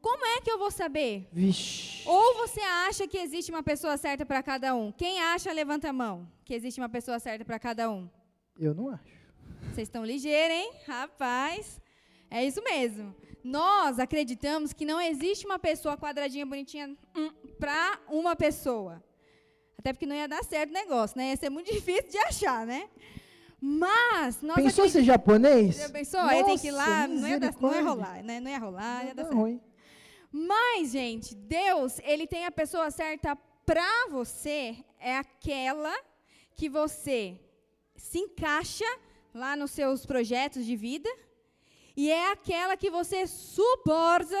[0.00, 1.28] Como é que eu vou saber?
[1.30, 2.02] Vixe.
[2.08, 4.90] Ou você acha que existe uma pessoa certa para cada um?
[4.90, 6.28] Quem acha, levanta a mão.
[6.44, 8.10] Que existe uma pessoa certa para cada um.
[8.58, 9.04] Eu não acho.
[9.72, 10.72] Vocês estão ligeiros, hein?
[10.88, 11.81] Rapaz.
[12.32, 13.14] É isso mesmo.
[13.44, 19.04] Nós acreditamos que não existe uma pessoa quadradinha, bonitinha hum, para uma pessoa.
[19.76, 21.28] Até porque não ia dar certo o negócio, né?
[21.30, 22.88] Ia ser muito difícil de achar, né?
[23.60, 25.76] Mas nós Pensou ser japonês?
[25.76, 26.22] Já pensou?
[26.22, 28.40] Nossa, Aí tem que ir lá, não ia, dar, não ia rolar, né?
[28.40, 29.36] Não ia rolar, não ia dar certo.
[29.36, 29.60] Ruim.
[30.32, 35.94] Mas, gente, Deus, ele tem a pessoa certa para você, é aquela
[36.56, 37.38] que você
[37.94, 38.86] se encaixa
[39.34, 41.10] lá nos seus projetos de vida
[41.96, 44.36] e é aquela que você suporta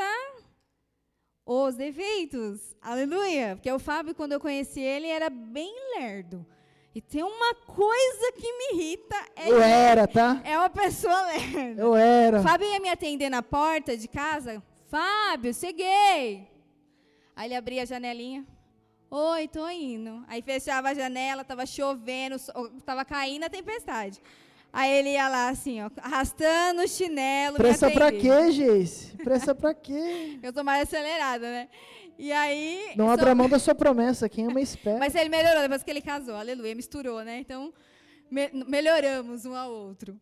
[1.44, 2.74] os defeitos.
[2.80, 3.56] Aleluia!
[3.56, 6.46] Porque o Fábio, quando eu conheci ele, era bem lerdo.
[6.94, 9.16] E tem uma coisa que me irrita.
[9.34, 10.42] É Eu era, tá?
[10.44, 11.80] É uma pessoa lerda.
[11.80, 12.42] Eu era.
[12.42, 14.62] Fábio ia me atender na porta de casa.
[14.88, 16.48] Fábio, cheguei.
[17.34, 18.46] Aí ele abria a janelinha.
[19.10, 20.22] Oi, tô indo.
[20.28, 22.36] Aí fechava a janela, tava chovendo,
[22.84, 24.20] tava caindo a tempestade.
[24.72, 27.56] Aí ele ia lá assim, ó, arrastando o chinelo.
[27.56, 29.14] Pressa pra quê, Geise?
[29.18, 30.38] Pressa pra quê?
[30.42, 31.68] Eu tô mais acelerada, né?
[32.18, 32.92] E aí.
[32.96, 34.98] Não abra mão da sua promessa, quem ama espera.
[34.98, 37.38] Mas ele melhorou depois que ele casou, aleluia, misturou, né?
[37.38, 37.72] Então,
[38.30, 40.18] me melhoramos um ao outro.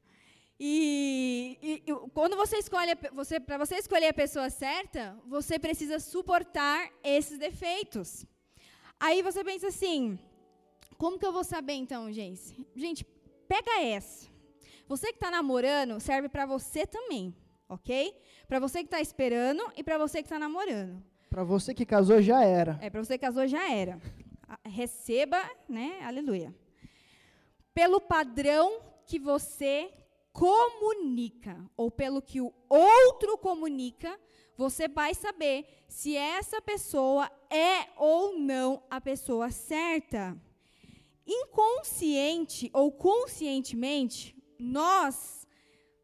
[0.58, 5.98] E, e, e quando você escolhe, você, para você escolher a pessoa certa, você precisa
[5.98, 8.26] suportar esses defeitos.
[8.98, 10.18] Aí você pensa assim,
[10.98, 12.54] como que eu vou saber então, gente?
[12.76, 13.06] Gente,
[13.48, 14.29] pega essa.
[14.90, 17.32] Você que está namorando, serve para você também,
[17.68, 18.12] ok?
[18.48, 21.00] Para você que está esperando e para você que está namorando.
[21.28, 22.76] Para você que casou, já era.
[22.82, 24.00] É, para você que casou, já era.
[24.64, 26.00] Receba, né?
[26.02, 26.52] Aleluia.
[27.72, 29.92] Pelo padrão que você
[30.32, 34.18] comunica, ou pelo que o outro comunica,
[34.56, 40.36] você vai saber se essa pessoa é ou não a pessoa certa.
[41.24, 45.46] Inconsciente ou conscientemente, nós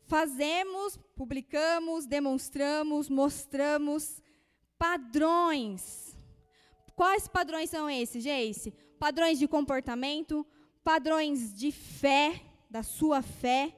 [0.06, 4.22] fazemos, publicamos, demonstramos, mostramos
[4.78, 6.16] padrões.
[6.94, 8.72] Quais padrões são esses, Jace?
[8.98, 10.46] Padrões de comportamento,
[10.82, 12.40] padrões de fé,
[12.70, 13.74] da sua fé,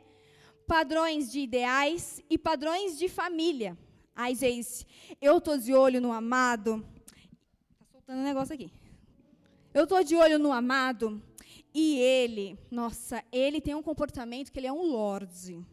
[0.66, 3.76] padrões de ideais e padrões de família.
[4.14, 4.86] Ai, Jace,
[5.20, 6.84] eu tô de olho no amado.
[7.80, 8.70] Tá soltando um negócio aqui.
[9.74, 11.22] Eu tô de olho no amado
[11.80, 15.64] e ele, nossa, ele tem um comportamento que ele é um lorde.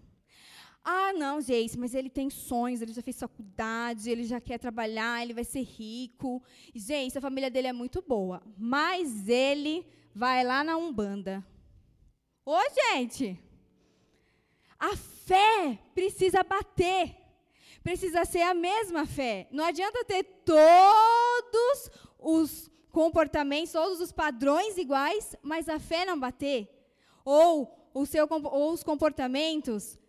[0.84, 5.24] Ah, não, Jace, mas ele tem sonhos, ele já fez faculdade, ele já quer trabalhar,
[5.24, 6.44] ele vai ser rico.
[6.76, 11.44] Gente, a família dele é muito boa, mas ele vai lá na Umbanda.
[12.46, 13.40] Ô, gente,
[14.78, 17.16] a fé precisa bater
[17.82, 19.48] precisa ser a mesma fé.
[19.52, 26.70] Não adianta ter todos os comportamentos, todos os padrões iguais, mas a fé não bater.
[27.26, 30.00] Ou, o seu, ou os comportamentos.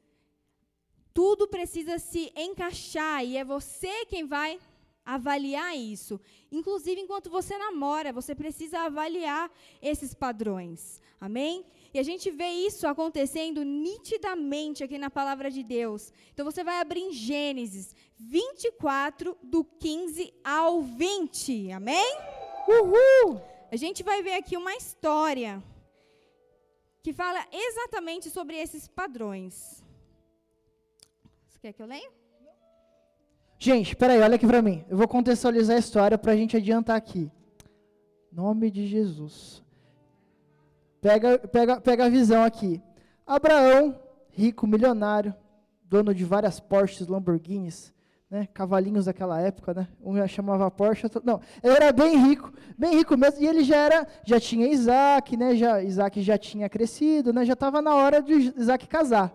[1.13, 4.61] Tudo precisa se encaixar e é você quem vai
[5.05, 6.21] avaliar isso.
[6.53, 9.51] Inclusive, enquanto você namora, você precisa avaliar
[9.83, 11.01] esses padrões.
[11.21, 11.65] Amém?
[11.93, 16.13] E a gente vê isso acontecendo nitidamente aqui na palavra de Deus.
[16.33, 21.73] Então você vai abrir em Gênesis 24, do 15 ao 20.
[21.73, 22.46] Amém?
[22.69, 23.41] Uhul!
[23.71, 25.63] A gente vai ver aqui uma história
[27.03, 29.85] que fala exatamente sobre esses padrões.
[31.49, 32.11] Você quer que eu leia?
[33.59, 34.85] Gente, peraí, olha aqui para mim.
[34.89, 37.31] Eu vou contextualizar a história para a gente adiantar aqui.
[38.31, 39.63] Nome de Jesus.
[41.01, 42.83] Pega, pega, pega a visão aqui.
[43.27, 43.99] Abraão,
[44.31, 45.35] rico, milionário,
[45.85, 47.95] dono de várias Porsches, Lamborghinis,
[48.37, 49.89] né, cavalinhos daquela época, né?
[50.05, 51.41] Um chamava Porsche, outro, não.
[51.63, 55.57] Ele era bem rico, bem rico mesmo, e ele já era, já tinha Isaac, né?
[55.57, 57.47] Já, Isaac já tinha crescido, né?
[57.47, 59.33] Já estava na hora de Isaac casar.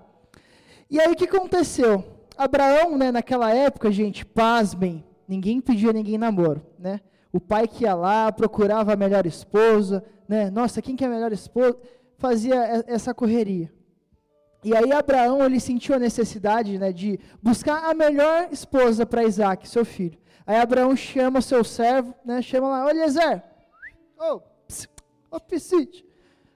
[0.87, 2.03] E aí o que aconteceu?
[2.37, 7.01] Abraão, né, naquela época, gente, pasmem, ninguém pedia ninguém namoro, né?
[7.33, 10.51] O pai que ia lá, procurava a melhor esposa, né?
[10.51, 11.75] Nossa, quem que é a melhor esposa?
[12.19, 13.71] Fazia essa correria.
[14.63, 19.67] E aí Abraão ele sentiu a necessidade, né, de buscar a melhor esposa para Isaac,
[19.67, 20.19] seu filho.
[20.45, 23.43] Aí Abraão chama seu servo, né, chama lá, Eliezer,
[24.67, 24.87] pss,
[25.31, 25.39] oh.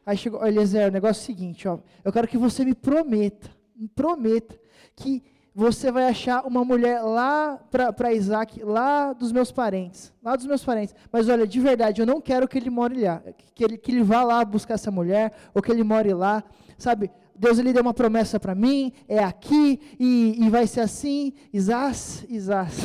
[0.06, 3.50] Aí chegou, Eliezer, o negócio é o seguinte, ó, eu quero que você me prometa,
[3.76, 4.56] me prometa
[4.96, 5.24] que
[5.56, 10.64] você vai achar uma mulher lá para Isaac, lá dos meus parentes, lá dos meus
[10.66, 10.94] parentes.
[11.10, 13.24] Mas olha, de verdade, eu não quero que ele more lá,
[13.56, 16.44] que ele, que ele vá lá buscar essa mulher, ou que ele more lá,
[16.78, 17.10] sabe?
[17.38, 22.26] Deus ele deu uma promessa para mim, é aqui, e, e, vai ser assim, Isás,
[22.30, 22.78] Isás.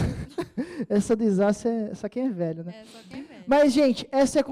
[0.89, 2.75] essa do Isás, é, essa aqui é velho, né?
[2.81, 3.45] É, só quem é velho.
[3.47, 4.45] Mas, gente, essa é a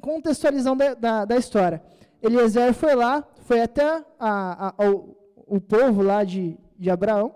[0.00, 1.82] contextualização da, da, da história.
[2.22, 5.16] Eliezer foi lá, foi até a, a, o,
[5.46, 7.34] o povo lá de, de Abraão,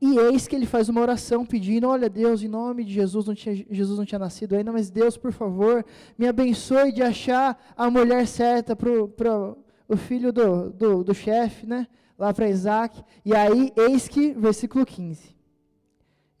[0.00, 3.36] e eis que ele faz uma oração pedindo: Olha, Deus, em nome de Jesus, não
[3.36, 5.84] tinha, Jesus não tinha nascido ainda, mas Deus, por favor,
[6.18, 9.54] me abençoe de achar a mulher certa para
[9.92, 11.86] o filho do, do, do chefe, né?
[12.18, 13.02] Lá para Isaac.
[13.24, 15.32] E aí, eis que, versículo 15.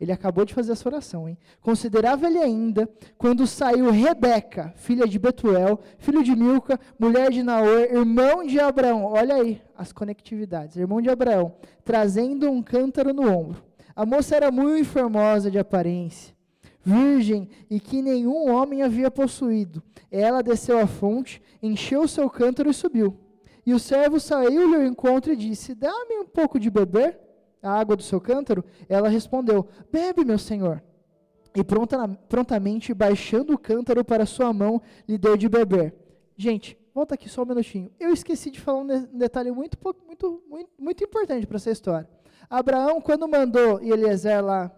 [0.02, 1.38] Ele acabou de fazer essa oração, hein?
[1.60, 7.82] Considerava ele ainda quando saiu Rebeca, filha de Betuel, filho de Milca, mulher de Naor,
[7.82, 9.04] irmão de Abraão.
[9.04, 10.76] Olha aí as conectividades.
[10.76, 13.62] Irmão de Abraão, trazendo um cântaro no ombro.
[13.94, 16.34] A moça era muito formosa de aparência,
[16.82, 19.80] virgem e que nenhum homem havia possuído.
[20.10, 23.16] Ela desceu à fonte, encheu seu cântaro e subiu.
[23.64, 27.18] E o servo saiu-lhe ao encontro e disse: Dá-me um pouco de beber,
[27.62, 28.64] a água do seu cântaro.
[28.88, 30.82] Ela respondeu: Bebe, meu senhor.
[31.54, 35.94] E pronta, prontamente, baixando o cântaro para sua mão, lhe deu de beber.
[36.36, 37.90] Gente, volta aqui só um minutinho.
[38.00, 42.08] Eu esqueci de falar um detalhe muito, muito, muito, muito importante para essa história.
[42.48, 44.72] Abraão, quando mandou Eliezer lá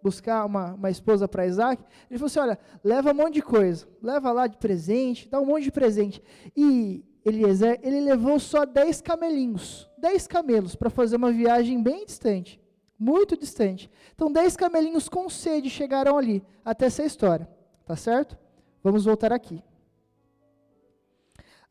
[0.00, 3.86] buscar uma, uma esposa para Isaac, ele falou assim: olha, leva um monte de coisa,
[4.00, 6.22] leva lá de presente, dá um monte de presente.
[6.56, 12.60] E Eliezer, ele levou só 10 camelinhos, 10 camelos, para fazer uma viagem bem distante,
[12.96, 13.90] muito distante.
[14.14, 17.48] Então, 10 camelinhos com sede chegaram ali, até essa história,
[17.84, 18.38] tá certo?
[18.80, 19.60] Vamos voltar aqui.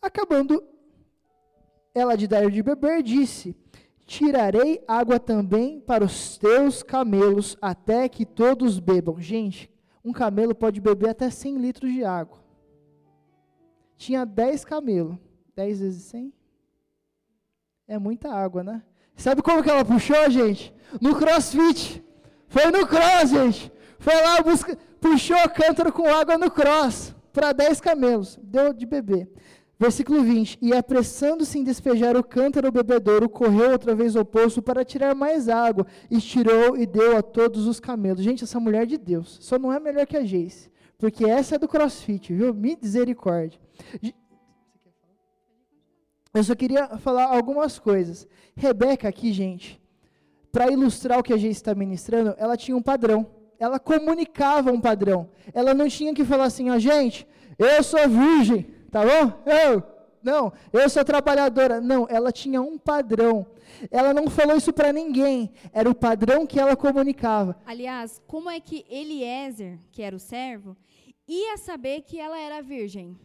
[0.01, 0.61] Acabando
[1.93, 3.55] ela de dar de beber, disse:
[4.05, 9.21] Tirarei água também para os teus camelos, até que todos bebam.
[9.21, 9.71] Gente,
[10.03, 12.43] um camelo pode beber até 100 litros de água.
[13.97, 15.24] Tinha 10 camelos.
[15.55, 16.33] 10 vezes 100?
[17.87, 18.83] É muita água, né?
[19.15, 20.73] Sabe como que ela puxou, gente?
[20.99, 22.03] No crossfit.
[22.47, 23.71] Foi no cross, gente.
[23.97, 27.15] Foi lá, busca, puxou o cântaro com água no cross.
[27.31, 28.37] Para 10 camelos.
[28.41, 29.29] Deu de beber.
[29.79, 34.85] Versículo 20: E apressando-se em despejar o cântaro bebedouro, correu outra vez ao poço para
[34.85, 38.23] tirar mais água, e tirou e deu a todos os camelos.
[38.23, 41.59] Gente, essa mulher de Deus, só não é melhor que a Jace, porque essa é
[41.59, 42.53] do crossfit, viu?
[42.53, 43.59] Misericórdia.
[46.35, 48.27] Eu só queria falar algumas coisas.
[48.55, 49.81] Rebeca, aqui, gente,
[50.51, 53.25] para ilustrar o que a Jace está ministrando, ela tinha um padrão.
[53.57, 55.29] Ela comunicava um padrão.
[55.53, 57.25] Ela não tinha que falar assim, ó, gente,
[57.57, 59.43] eu sou virgem tá bom?
[59.45, 59.83] Eu,
[60.23, 61.81] não, eu sou trabalhadora.
[61.81, 63.45] Não, ela tinha um padrão.
[63.91, 65.51] Ela não falou isso para ninguém.
[65.73, 67.59] Era o padrão que ela comunicava.
[67.65, 70.77] Aliás, como é que Eliezer, que era o servo,
[71.27, 73.19] ia saber que ela era virgem?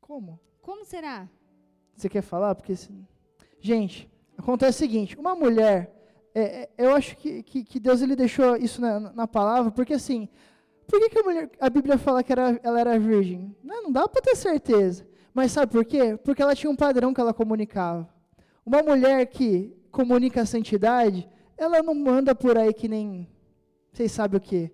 [0.00, 0.40] Como?
[0.62, 1.28] Como será?
[1.98, 2.54] Você quer falar?
[2.54, 2.72] Porque,
[3.60, 5.92] gente, acontece o seguinte: uma mulher,
[6.32, 9.94] é, é, eu acho que, que, que, Deus ele deixou isso na, na palavra, porque
[9.94, 10.28] assim,
[10.86, 13.52] por que, que a, mulher, a, Bíblia fala que era, ela era virgem?
[13.64, 15.04] Não, não dá para ter certeza.
[15.34, 16.16] Mas sabe por quê?
[16.22, 18.08] Porque ela tinha um padrão que ela comunicava.
[18.64, 23.28] Uma mulher que comunica a santidade, ela não manda por aí que nem.
[23.92, 24.70] Vocês sabem o quê?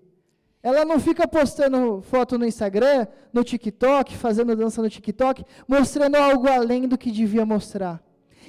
[0.65, 6.47] Ela não fica postando foto no Instagram, no TikTok, fazendo dança no TikTok, mostrando algo
[6.47, 8.01] além do que devia mostrar.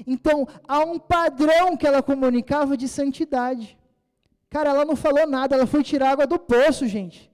[0.06, 3.76] Então, há um padrão que ela comunicava de santidade.
[4.48, 7.30] Cara, ela não falou nada, ela foi tirar água do poço, gente.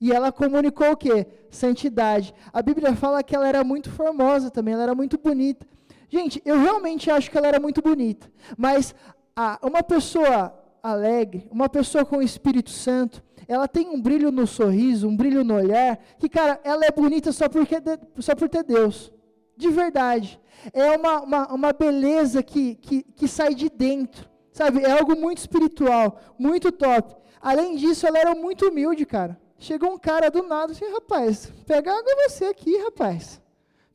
[0.00, 1.24] E ela comunicou o quê?
[1.48, 2.34] Santidade.
[2.52, 5.64] A Bíblia fala que ela era muito formosa também, ela era muito bonita.
[6.08, 8.28] Gente, eu realmente acho que ela era muito bonita.
[8.58, 8.92] Mas
[9.36, 14.46] a, uma pessoa alegre, uma pessoa com o Espírito Santo, ela tem um brilho no
[14.46, 17.76] sorriso, um brilho no olhar, que, cara, ela é bonita só, porque,
[18.18, 19.12] só por ter Deus.
[19.56, 20.40] De verdade.
[20.72, 24.28] É uma, uma, uma beleza que, que, que sai de dentro.
[24.52, 24.82] Sabe?
[24.82, 27.14] É algo muito espiritual, muito top.
[27.40, 29.38] Além disso, ela era muito humilde, cara.
[29.58, 33.40] Chegou um cara do nada, assim, rapaz, pega água você aqui, rapaz.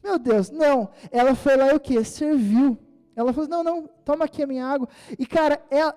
[0.04, 0.90] Meu Deus, não.
[1.12, 2.04] Ela foi lá e o quê?
[2.04, 2.78] Serviu.
[3.16, 4.88] Ela falou, não, não, toma aqui a minha água.
[5.18, 5.96] E, cara, ela,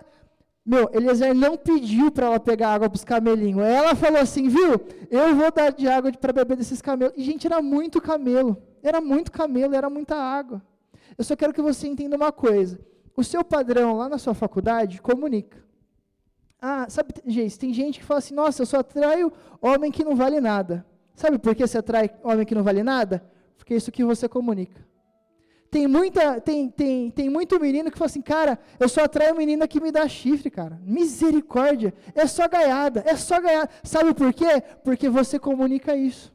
[0.65, 3.63] meu, Eliezer não pediu para ela pegar água para os camelinhos.
[3.63, 7.15] Ela falou assim, viu, eu vou dar de água para beber desses camelos.
[7.17, 8.57] E, gente, era muito camelo.
[8.83, 10.63] Era muito camelo, era muita água.
[11.19, 12.81] Eu só quero que você entenda uma coisa.
[13.15, 15.63] O seu padrão lá na sua faculdade comunica.
[16.61, 20.17] Ah, sabe, gente, tem gente que fala assim, nossa, eu só atraio homem que não
[20.17, 20.87] vale nada.
[21.15, 23.23] Sabe por que você atrai homem que não vale nada?
[23.59, 24.83] Porque é isso que você comunica.
[25.75, 29.67] Tem, muita, tem, tem, tem muito menino que fala assim, cara, eu só atraio menina
[29.67, 30.81] que me dá chifre, cara.
[30.85, 31.93] Misericórdia.
[32.15, 33.69] É só gaiada, é só gaiada.
[33.83, 34.63] Sabe por quê?
[34.85, 36.33] Porque você comunica isso.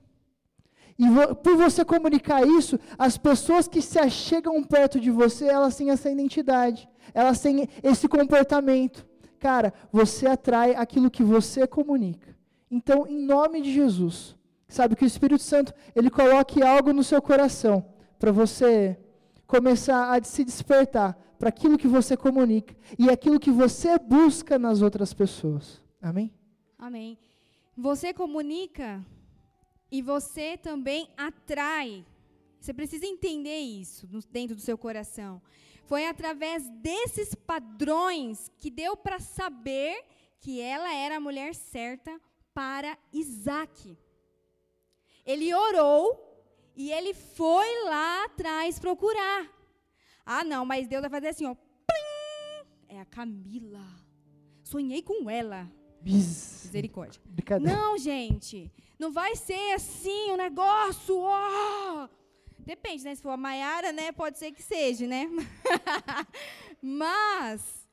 [0.97, 5.73] E vo, por você comunicar isso, as pessoas que se achegam perto de você, elas
[5.77, 9.07] têm essa identidade, elas têm esse comportamento.
[9.39, 12.35] Cara, você atrai aquilo que você comunica.
[12.69, 14.35] Então, em nome de Jesus,
[14.67, 17.85] sabe que o Espírito Santo, ele coloque algo no seu coração
[18.19, 18.97] para você
[19.49, 24.83] começar a se despertar para aquilo que você comunica e aquilo que você busca nas
[24.83, 25.81] outras pessoas.
[25.99, 26.31] Amém?
[26.77, 27.17] Amém.
[27.75, 29.03] Você comunica
[29.91, 32.05] e você também atrai.
[32.59, 35.41] Você precisa entender isso dentro do seu coração.
[35.85, 40.05] Foi através desses padrões que deu para saber
[40.39, 42.21] que ela era a mulher certa
[42.53, 43.97] para Isaac.
[45.25, 46.28] Ele orou
[46.75, 49.47] e ele foi lá atrás procurar.
[50.25, 51.55] Ah, não, mas Deus vai fazer assim, ó.
[51.55, 52.67] Plim!
[52.87, 53.85] É a Camila.
[54.63, 55.69] Sonhei com ela.
[56.01, 56.63] Bis.
[56.65, 57.21] Misericórdia.
[57.25, 57.75] Brincadeira.
[57.75, 58.71] Não, gente.
[58.97, 61.17] Não vai ser assim o negócio.
[61.17, 62.07] ó.
[62.59, 63.15] Depende, né?
[63.15, 64.11] Se for a Maiara, né?
[64.11, 65.27] Pode ser que seja, né?
[66.81, 67.87] Mas,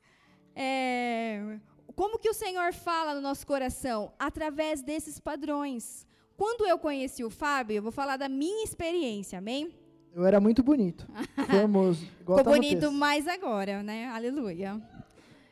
[0.55, 1.59] é,
[1.95, 4.13] como que o Senhor fala no nosso coração?
[4.17, 6.06] Através desses padrões.
[6.37, 9.73] Quando eu conheci o Fábio, eu vou falar da minha experiência, amém?
[10.13, 11.07] Eu era muito bonito.
[11.49, 12.05] Formoso.
[12.21, 14.07] Igual Ficou tá bonito mais agora, né?
[14.09, 14.79] Aleluia.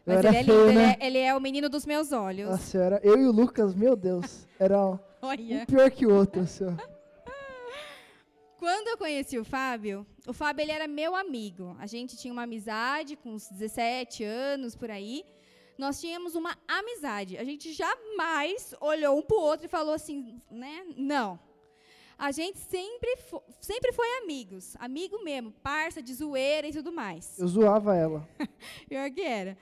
[0.06, 0.96] Mas ele é feio, lindo, ele, né?
[1.00, 2.74] é, ele é o menino dos meus olhos.
[2.74, 6.42] Eu, era, eu e o Lucas, meu Deus, era um pior que o outro.
[6.42, 6.74] Assim, ó.
[8.60, 11.76] Quando eu conheci o Fábio, o Fábio ele era meu amigo.
[11.80, 15.26] A gente tinha uma amizade com uns 17 anos por aí.
[15.78, 17.38] Nós tínhamos uma amizade.
[17.38, 20.86] A gente jamais olhou um pro outro e falou assim, né?
[20.96, 21.40] Não.
[22.18, 27.38] A gente sempre, fo- sempre foi amigos, amigo mesmo, parça de zoeira e tudo mais.
[27.38, 28.28] Eu zoava ela.
[28.88, 29.58] Pior que era.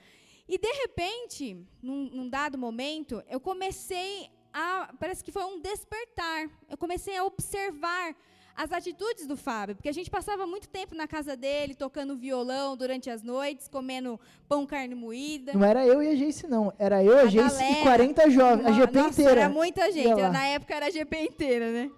[0.48, 4.94] E de repente, num, num dado momento, eu comecei a.
[5.00, 6.48] Parece que foi um despertar.
[6.68, 8.14] Eu comecei a observar
[8.56, 12.76] as atitudes do Fábio, porque a gente passava muito tempo na casa dele, tocando violão
[12.76, 15.52] durante as noites, comendo pão carne moída.
[15.52, 16.72] Não era eu e a Jace, não.
[16.78, 17.78] Era eu, a, A Jace galera.
[17.78, 18.66] e 40 jovens.
[18.66, 19.40] A GP Nossa, inteira.
[19.40, 20.20] Era muita gente.
[20.22, 21.90] Na época era a GP inteira, né?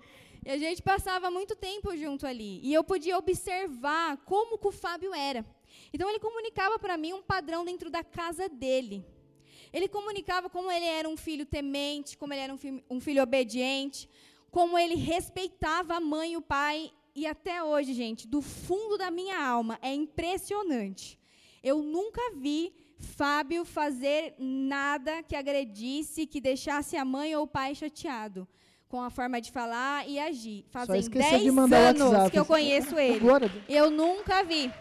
[0.44, 2.60] E a gente passava muito tempo junto ali.
[2.62, 5.44] E eu podia observar como que o Fábio era.
[5.92, 9.04] Então ele comunicava para mim um padrão dentro da casa dele.
[9.72, 13.22] Ele comunicava como ele era um filho temente, como ele era um, fi- um filho
[13.22, 14.08] obediente,
[14.56, 16.90] como ele respeitava a mãe e o pai.
[17.14, 21.20] E até hoje, gente, do fundo da minha alma, é impressionante.
[21.62, 27.74] Eu nunca vi Fábio fazer nada que agredisse, que deixasse a mãe ou o pai
[27.74, 28.48] chateado
[28.88, 30.64] com a forma de falar e agir.
[30.70, 32.30] Fazem esqueceu 10 de anos WhatsApp.
[32.30, 33.20] que eu conheço ele.
[33.68, 34.72] Eu nunca vi.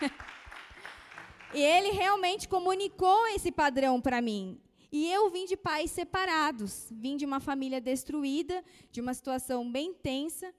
[1.52, 4.58] e ele realmente comunicou esse padrão para mim.
[4.98, 9.92] E eu vim de pais separados, vim de uma família destruída, de uma situação bem
[9.92, 10.54] tensa.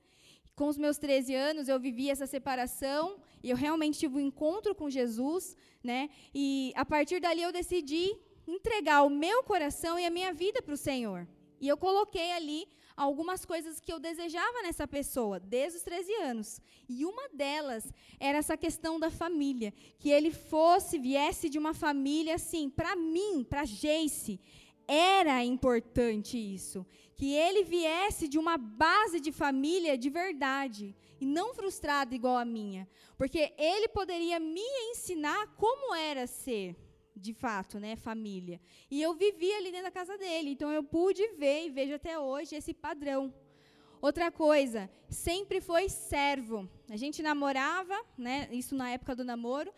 [0.56, 4.76] Com os meus 13 anos, eu vivi essa separação e eu realmente tive um encontro
[4.76, 6.08] com Jesus, né?
[6.36, 10.76] E a partir dali eu decidi entregar o meu coração e a minha vida para
[10.76, 11.28] o Senhor.
[11.60, 16.60] E eu coloquei ali algumas coisas que eu desejava nessa pessoa, desde os 13 anos.
[16.90, 17.86] E uma delas
[18.20, 19.72] era essa questão da família.
[20.00, 24.40] Que ele fosse, viesse de uma família assim, para mim, para Jace,
[24.88, 26.84] era importante isso.
[27.16, 30.96] Que ele viesse de uma base de família de verdade.
[31.22, 32.90] E não frustrado igual a minha.
[33.16, 36.76] Porque ele poderia me ensinar como era ser
[37.18, 38.60] de fato, né, família.
[38.90, 42.18] E eu vivi ali dentro da casa dele, então eu pude ver e vejo até
[42.20, 43.34] hoje esse padrão.
[44.02, 46.70] Outra coisa, sempre foi servo.
[46.90, 49.72] A gente namorava, né, isso na época do namoro,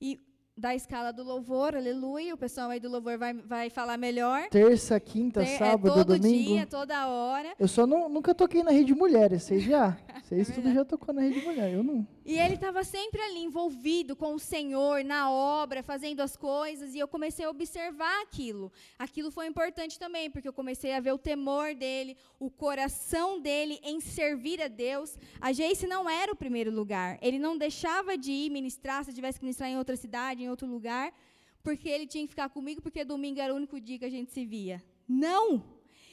[0.00, 0.18] e
[0.56, 4.48] da escala do louvor, aleluia, o pessoal aí do louvor vai, vai falar melhor.
[4.48, 6.48] Terça, quinta, Ter- sábado, é todo domingo.
[6.54, 7.54] dia, toda hora.
[7.58, 9.90] Eu só não, nunca toquei na rede mulheres, vocês já?
[10.24, 12.04] Vocês É tudo já tocou na rede mulher, eu não.
[12.28, 16.98] E ele estava sempre ali envolvido com o Senhor, na obra, fazendo as coisas, e
[16.98, 18.72] eu comecei a observar aquilo.
[18.98, 23.78] Aquilo foi importante também, porque eu comecei a ver o temor dele, o coração dele
[23.80, 25.16] em servir a Deus.
[25.40, 27.16] A Jace não era o primeiro lugar.
[27.22, 30.66] Ele não deixava de ir ministrar, se tivesse que ministrar em outra cidade, em outro
[30.66, 31.14] lugar,
[31.62, 34.32] porque ele tinha que ficar comigo, porque domingo era o único dia que a gente
[34.32, 34.82] se via.
[35.08, 35.62] Não!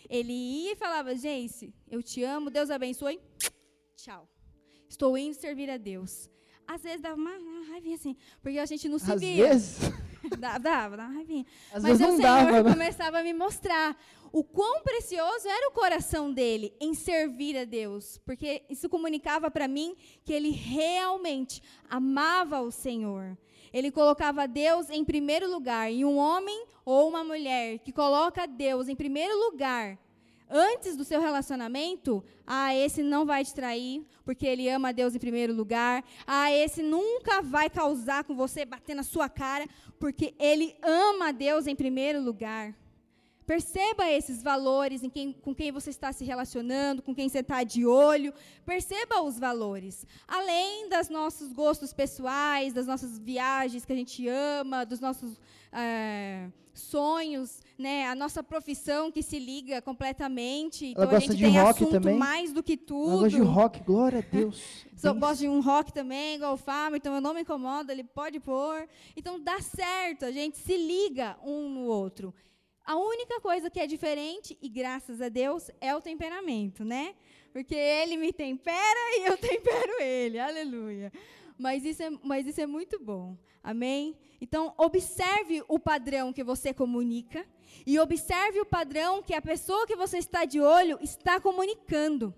[0.08, 3.20] Ele ia e falava, Jace, eu te amo, Deus abençoe.
[3.96, 4.33] Tchau.
[4.94, 6.30] Estou indo servir a Deus.
[6.68, 9.50] Às vezes dava uma, uma raivinha assim, porque a gente não se Às via.
[9.50, 9.80] vezes,
[10.38, 11.46] Dava, dava, dava uma raivinha.
[11.74, 12.72] às Mas vezes o Senhor dava, né?
[12.72, 13.98] começava a me mostrar
[14.32, 19.68] o quão precioso era o coração dele em servir a Deus, porque isso comunicava para
[19.68, 23.36] mim que ele realmente amava o Senhor.
[23.74, 28.88] Ele colocava Deus em primeiro lugar, e um homem ou uma mulher que coloca Deus
[28.88, 29.98] em primeiro lugar
[30.54, 35.16] antes do seu relacionamento, ah, esse não vai te trair, porque ele ama a Deus
[35.16, 36.04] em primeiro lugar.
[36.28, 39.66] Ah, esse nunca vai causar com você, bater na sua cara,
[40.00, 42.76] porque ele ama a Deus em primeiro lugar.
[43.46, 47.62] Perceba esses valores em quem- com quem você está se relacionando, com quem você está
[47.64, 48.34] de olho.
[48.66, 50.08] Perceba os valores.
[50.26, 55.38] Além dos nossos gostos pessoais, das nossas viagens que a gente ama, dos nossos
[55.74, 58.08] eh, sonhos, né?
[58.08, 60.88] a nossa profissão que se liga completamente.
[60.88, 62.18] Então a gosta gente de tem rock assunto também?
[62.18, 63.20] mais do que tudo.
[63.20, 64.86] gosto de rock, glória a Deus.
[64.96, 68.04] Só gosto de um rock também, igual o Fábio, então eu não me incomodo, ele
[68.04, 68.88] pode pôr.
[69.18, 72.34] Então dá certo, a gente se liga um no outro.
[72.86, 77.14] A única coisa que é diferente, e graças a Deus, é o temperamento, né?
[77.52, 81.12] Porque ele me tempera e eu tempero ele, aleluia.
[81.58, 83.38] Mas isso, é, mas isso é muito bom.
[83.64, 84.18] Amém?
[84.42, 87.46] Então, observe o padrão que você comunica
[87.86, 92.34] e observe o padrão que a pessoa que você está de olho está comunicando.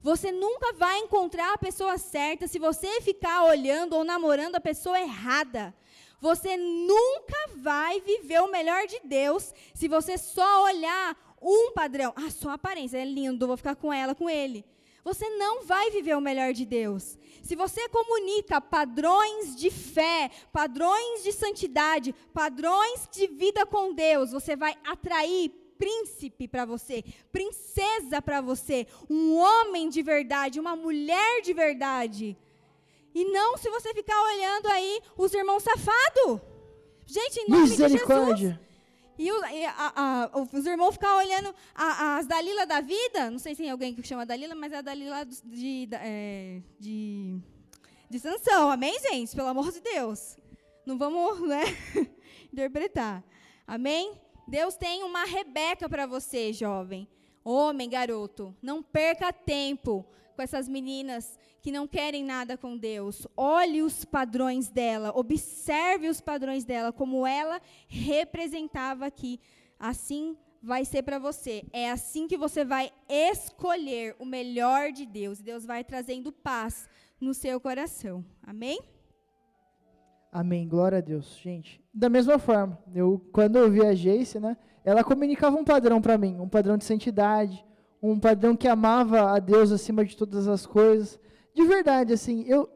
[0.00, 5.00] Você nunca vai encontrar a pessoa certa se você ficar olhando ou namorando a pessoa
[5.00, 5.74] errada.
[6.20, 12.12] Você nunca vai viver o melhor de Deus se você só olhar um padrão.
[12.16, 14.64] Ah, só a aparência, é lindo, vou ficar com ela, com ele.
[15.06, 17.16] Você não vai viver o melhor de Deus.
[17.40, 24.56] Se você comunica padrões de fé, padrões de santidade, padrões de vida com Deus, você
[24.56, 31.52] vai atrair príncipe para você, princesa para você, um homem de verdade, uma mulher de
[31.54, 32.36] verdade.
[33.14, 36.40] E não se você ficar olhando aí os irmãos safados.
[37.06, 38.65] Gente, em nome de Jesus.
[39.18, 43.30] E, o, e a, a, os irmãos ficam olhando a, as Dalila da vida.
[43.30, 46.60] Não sei se tem alguém que chama Dalila, mas é a Dalila de, de, é,
[46.78, 47.38] de,
[48.10, 48.70] de Sansão.
[48.70, 49.34] Amém, gente?
[49.34, 50.36] Pelo amor de Deus.
[50.84, 51.62] Não vamos né,
[52.52, 53.24] interpretar.
[53.66, 54.20] Amém?
[54.46, 57.08] Deus tem uma Rebeca para você, jovem.
[57.42, 58.54] Homem, garoto.
[58.60, 60.04] Não perca tempo
[60.36, 63.26] com essas meninas que não querem nada com Deus.
[63.36, 69.40] Olhe os padrões dela, observe os padrões dela, como ela representava aqui.
[69.80, 71.64] Assim vai ser para você.
[71.72, 75.40] É assim que você vai escolher o melhor de Deus.
[75.40, 76.88] Deus vai trazendo paz
[77.20, 78.24] no seu coração.
[78.42, 78.78] Amém?
[80.30, 80.68] Amém.
[80.68, 81.82] Glória a Deus, gente.
[81.94, 86.18] Da mesma forma, eu quando eu vi a Jace, né, ela comunicava um padrão para
[86.18, 87.64] mim, um padrão de santidade,
[88.10, 91.18] um padrão que amava a Deus acima de todas as coisas.
[91.54, 92.68] De verdade, assim, eu,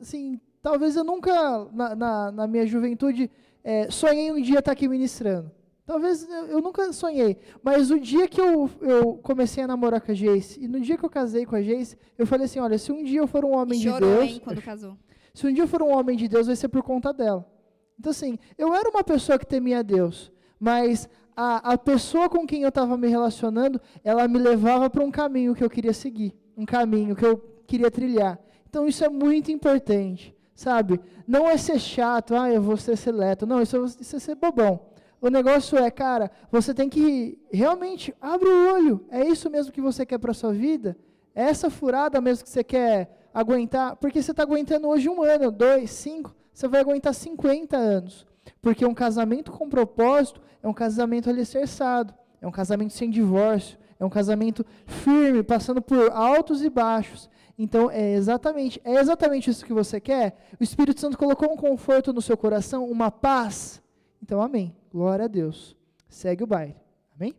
[0.00, 3.30] assim, talvez eu nunca, na, na, na minha juventude,
[3.64, 5.50] é, sonhei um dia estar aqui ministrando.
[5.84, 10.12] Talvez eu, eu, nunca sonhei, mas o dia que eu, eu comecei a namorar com
[10.12, 12.76] a Jace, e no dia que eu casei com a Jace, eu falei assim, olha,
[12.76, 14.30] se um dia eu for um homem chorou, de Deus...
[14.30, 14.96] Hein, quando casou.
[15.34, 17.48] Se um dia eu for um homem de Deus, vai ser por conta dela.
[17.96, 21.08] Então, assim, eu era uma pessoa que temia Deus, mas
[21.40, 25.54] a, a pessoa com quem eu estava me relacionando, ela me levava para um caminho
[25.54, 28.40] que eu queria seguir, um caminho que eu queria trilhar.
[28.68, 31.00] Então isso é muito importante, sabe?
[31.28, 33.46] Não é ser chato, ah, eu vou ser seleto.
[33.46, 34.80] Não, isso, isso é ser bobão.
[35.20, 39.06] O negócio é, cara, você tem que realmente abre o olho.
[39.08, 40.98] É isso mesmo que você quer para sua vida?
[41.36, 43.94] É essa furada mesmo que você quer aguentar?
[43.94, 48.26] Porque você está aguentando hoje um ano, dois, cinco, você vai aguentar 50 anos.
[48.60, 54.04] Porque um casamento com propósito é um casamento alicerçado, é um casamento sem divórcio, é
[54.04, 57.28] um casamento firme, passando por altos e baixos.
[57.58, 60.36] Então é exatamente, é exatamente isso que você quer?
[60.60, 63.82] O Espírito Santo colocou um conforto no seu coração, uma paz.
[64.22, 64.76] Então, amém.
[64.92, 65.76] Glória a Deus.
[66.08, 66.76] Segue o baile.
[67.14, 67.34] Amém?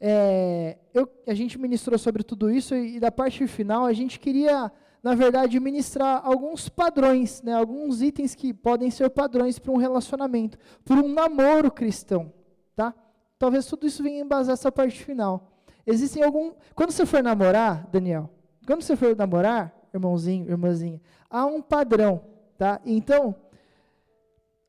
[0.00, 4.18] É, eu, a gente ministrou sobre tudo isso e, e da parte final a gente
[4.18, 4.70] queria
[5.02, 10.58] na verdade, ministrar alguns padrões, né, alguns itens que podem ser padrões para um relacionamento,
[10.84, 12.32] para um namoro cristão,
[12.74, 12.94] tá?
[13.38, 15.52] Talvez tudo isso venha embasar essa parte final.
[15.86, 18.28] Existem algum, quando você for namorar, Daniel,
[18.66, 22.20] quando você for namorar, irmãozinho, irmãzinha, há um padrão,
[22.58, 22.80] tá?
[22.84, 23.34] Então,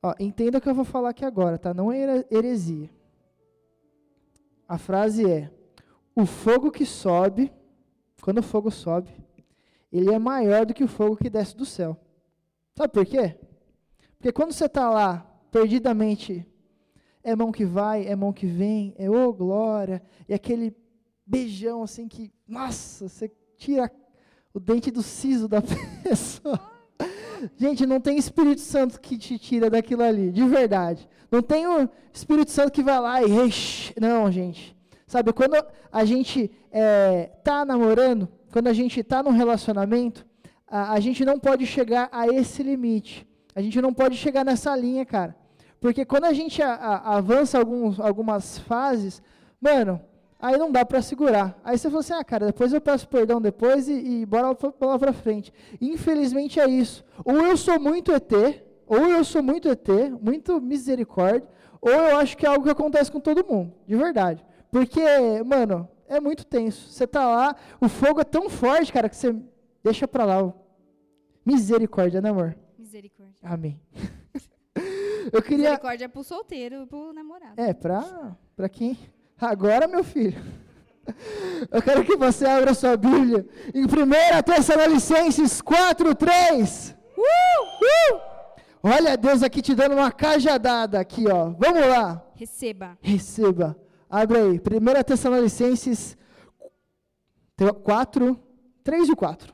[0.01, 1.73] ó, entenda o que eu vou falar aqui agora, tá?
[1.73, 2.89] Não é heresia.
[4.67, 5.51] A frase é:
[6.15, 7.51] o fogo que sobe,
[8.21, 9.09] quando o fogo sobe,
[9.92, 11.98] ele é maior do que o fogo que desce do céu.
[12.76, 13.36] Sabe por quê?
[14.18, 16.46] Porque quando você está lá, perdidamente,
[17.24, 20.76] é mão que vai, é mão que vem, é ô oh, glória, e aquele
[21.26, 23.92] beijão assim que, nossa, você tira
[24.54, 25.62] o dente do siso da
[26.04, 26.60] pessoa.
[27.56, 31.08] Gente, não tem Espírito Santo que te tira daquilo ali, de verdade.
[31.32, 33.28] Não tem o Espírito Santo que vai lá e.
[34.00, 34.76] Não, gente.
[35.08, 35.56] Sabe, quando
[35.92, 40.26] a gente está eh, namorando, quando a gente está num relacionamento,
[40.68, 43.28] a, a, gente não pode chegar a esse limite.
[43.56, 45.36] A gente não pode chegar nessa linha, cara.
[45.80, 49.22] Porque quando a gente a, a, avança alguns, algumas fases,
[49.60, 50.00] mano,
[50.39, 51.60] aí não dá para segurar.
[51.64, 55.00] Aí você fala assim, ah, cara, depois eu peço perdão depois e, e bora lá
[55.00, 55.54] para frente.
[55.80, 57.04] Infelizmente é isso.
[57.24, 58.32] Ou eu sou muito ET,
[58.86, 59.88] ou eu sou muito ET,
[60.22, 61.47] muito misericórdia,
[61.82, 64.45] ou eu acho que é algo que acontece com todo mundo, de verdade.
[64.72, 65.02] Porque,
[65.45, 66.89] mano, é muito tenso.
[66.89, 69.36] Você está lá, o fogo é tão forte, cara, que você
[69.84, 70.53] deixa para lá.
[71.45, 72.57] Misericórdia, né, amor?
[72.78, 73.36] Misericórdia.
[73.41, 73.80] Amém.
[75.32, 75.57] Eu queria...
[75.57, 77.53] Misericórdia é pro solteiro, pro namorado.
[77.62, 78.97] É, para para quem?
[79.39, 80.36] Agora, meu filho.
[81.72, 83.88] Eu quero que você abra sua Bíblia em 1
[84.43, 86.95] Tessalonicenses 4, 3.
[87.18, 88.20] Uh, uh!
[88.82, 91.51] Olha Deus aqui te dando uma cajadada aqui, ó.
[91.57, 92.24] Vamos lá.
[92.36, 92.97] Receba.
[93.01, 93.78] Receba.
[94.10, 96.18] Abre aí, 1 Tessalonicenses
[97.84, 98.39] 4,
[98.84, 99.53] 3 e 4.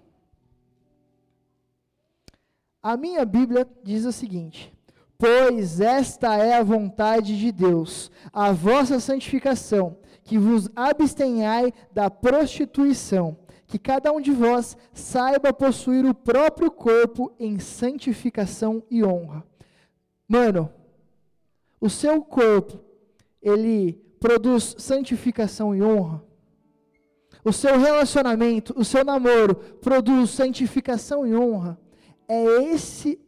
[2.82, 4.72] A minha Bíblia diz o seguinte:
[5.18, 13.38] Pois esta é a vontade de Deus, a vossa santificação, que vos abstenhai da prostituição,
[13.68, 19.44] que cada um de vós saiba possuir o próprio corpo em santificação e honra.
[20.28, 20.72] Mano,
[21.82, 22.80] o seu corpo,
[23.42, 26.24] ele produz santificação e honra?
[27.44, 31.80] O seu relacionamento, o seu namoro produz santificação e honra?
[32.28, 33.20] É esse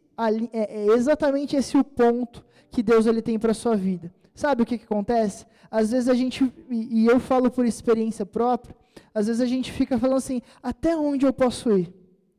[0.52, 4.12] é, é exatamente esse o ponto que Deus ele tem para a sua vida.
[4.34, 5.46] Sabe o que, que acontece?
[5.70, 8.74] Às vezes a gente, e, eu falo por experiência própria,
[9.14, 11.94] às vezes a gente fica falando assim, até onde eu posso ir?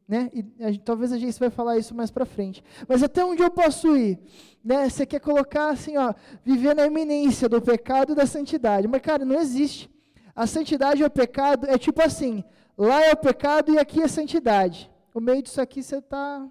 [0.05, 0.29] Né?
[0.33, 2.61] E a, talvez a gente vai falar isso mais para frente.
[2.89, 4.19] Mas até onde eu posso ir?
[4.63, 4.89] Né?
[4.89, 8.87] Você quer colocar assim, ó, viver na iminência do pecado e da santidade.
[8.87, 9.89] Mas, cara, não existe.
[10.35, 12.43] A santidade e o pecado é tipo assim,
[12.77, 14.89] lá é o pecado e aqui é santidade.
[15.13, 16.47] O meio disso aqui você está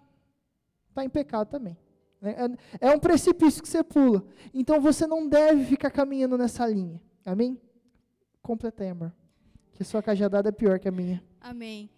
[0.89, 1.77] está em pecado também.
[2.21, 4.25] É, é, é um precipício que você pula.
[4.53, 7.01] Então você não deve ficar caminhando nessa linha.
[7.25, 7.61] Amém?
[8.43, 9.13] Completei, amor.
[9.73, 11.23] Que sua cajadada é pior que a minha.
[11.41, 11.89] Amém.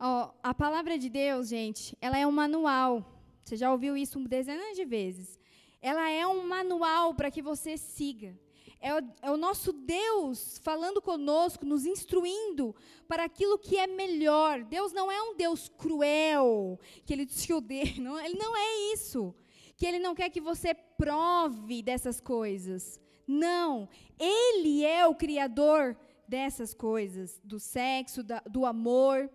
[0.00, 3.04] Oh, a palavra de Deus, gente, ela é um manual.
[3.44, 5.38] Você já ouviu isso dezenas de vezes.
[5.80, 8.36] Ela é um manual para que você siga.
[8.80, 12.74] É o, é o, nosso Deus falando conosco, nos instruindo
[13.08, 14.62] para aquilo que é melhor.
[14.62, 17.94] Deus não é um Deus cruel, que Ele te odeia.
[17.98, 19.34] Não, ele não é isso.
[19.76, 23.00] Que Ele não quer que você prove dessas coisas.
[23.26, 23.88] Não.
[24.18, 29.28] Ele é o Criador dessas coisas, do sexo, da, do amor.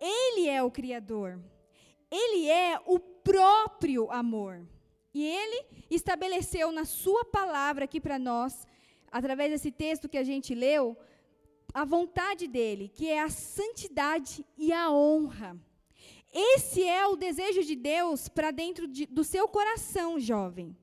[0.00, 1.38] Ele é o Criador.
[2.10, 4.66] Ele é o próprio amor.
[5.14, 8.66] E Ele estabeleceu na Sua palavra aqui para nós
[9.10, 10.96] através desse texto que a gente leu,
[11.72, 15.58] a vontade dele, que é a santidade e a honra.
[16.32, 20.76] Esse é o desejo de Deus para dentro de, do seu coração, jovem.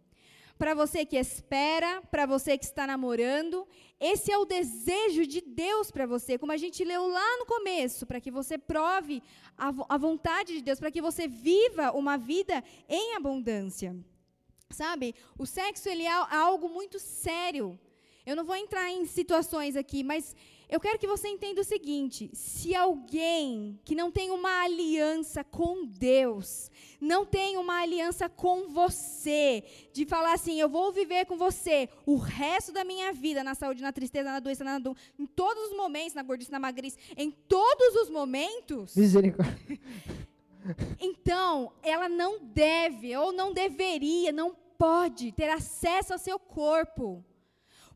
[0.58, 3.68] Para você que espera, para você que está namorando,
[4.00, 8.06] esse é o desejo de Deus para você, como a gente leu lá no começo,
[8.06, 9.22] para que você prove
[9.58, 13.96] a, a vontade de Deus, para que você viva uma vida em abundância.
[14.70, 15.16] Sabe?
[15.38, 17.80] O sexo ele é algo muito sério.
[18.26, 20.36] Eu não vou entrar em situações aqui, mas
[20.68, 25.86] eu quero que você entenda o seguinte: se alguém que não tem uma aliança com
[25.86, 29.64] Deus, não tem uma aliança com você,
[29.94, 33.84] de falar assim, eu vou viver com você o resto da minha vida, na saúde,
[33.84, 37.30] na tristeza, na doença, na do, em todos os momentos, na gordice, na magrice, em
[37.30, 38.96] todos os momentos.
[38.96, 39.80] Misericórdia.
[41.00, 47.24] Então, ela não deve, ou não deveria, não pode ter acesso ao seu corpo.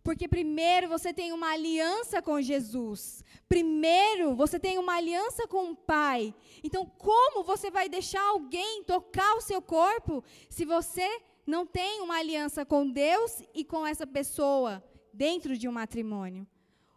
[0.03, 3.23] Porque primeiro você tem uma aliança com Jesus.
[3.47, 6.33] Primeiro você tem uma aliança com o Pai.
[6.63, 12.17] Então, como você vai deixar alguém tocar o seu corpo se você não tem uma
[12.17, 16.47] aliança com Deus e com essa pessoa dentro de um matrimônio?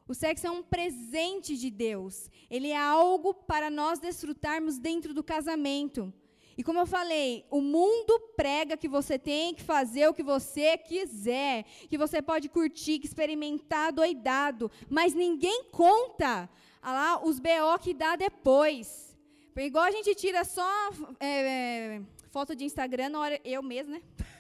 [0.07, 2.30] O sexo é um presente de Deus.
[2.50, 6.12] Ele é algo para nós desfrutarmos dentro do casamento.
[6.57, 10.76] E como eu falei, o mundo prega que você tem que fazer o que você
[10.76, 16.48] quiser, que você pode curtir, que experimentar doidado, mas ninguém conta
[16.82, 19.16] ah lá os BO que dá depois.
[19.57, 20.90] Igual a gente tira só
[21.20, 24.03] é, é, foto de Instagram na hora, eu mesmo, né?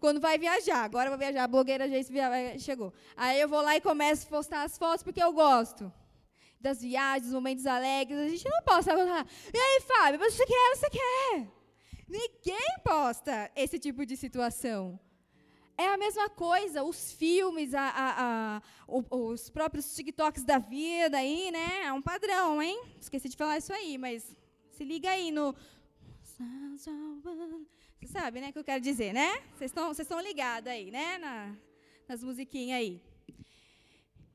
[0.00, 0.82] Quando vai viajar.
[0.82, 2.92] Agora eu vou viajar, a blogueira já chegou.
[3.16, 5.92] Aí eu vou lá e começo a postar as fotos porque eu gosto
[6.58, 8.18] das viagens, dos momentos alegres.
[8.18, 8.92] A gente não posta.
[9.52, 11.48] E aí, Fábio, você quer, você quer.
[12.08, 14.98] Ninguém posta esse tipo de situação.
[15.76, 18.62] É a mesma coisa, os filmes, a, a, a,
[19.16, 21.84] os próprios TikToks da vida aí, né?
[21.84, 22.82] É um padrão, hein?
[23.00, 24.36] Esqueci de falar isso aí, mas
[24.72, 25.54] se liga aí no.
[28.00, 29.42] Você sabe, né, o que eu quero dizer, né?
[29.54, 31.18] Vocês estão ligados aí, né?
[31.18, 31.54] Na,
[32.08, 33.02] nas musiquinhas aí.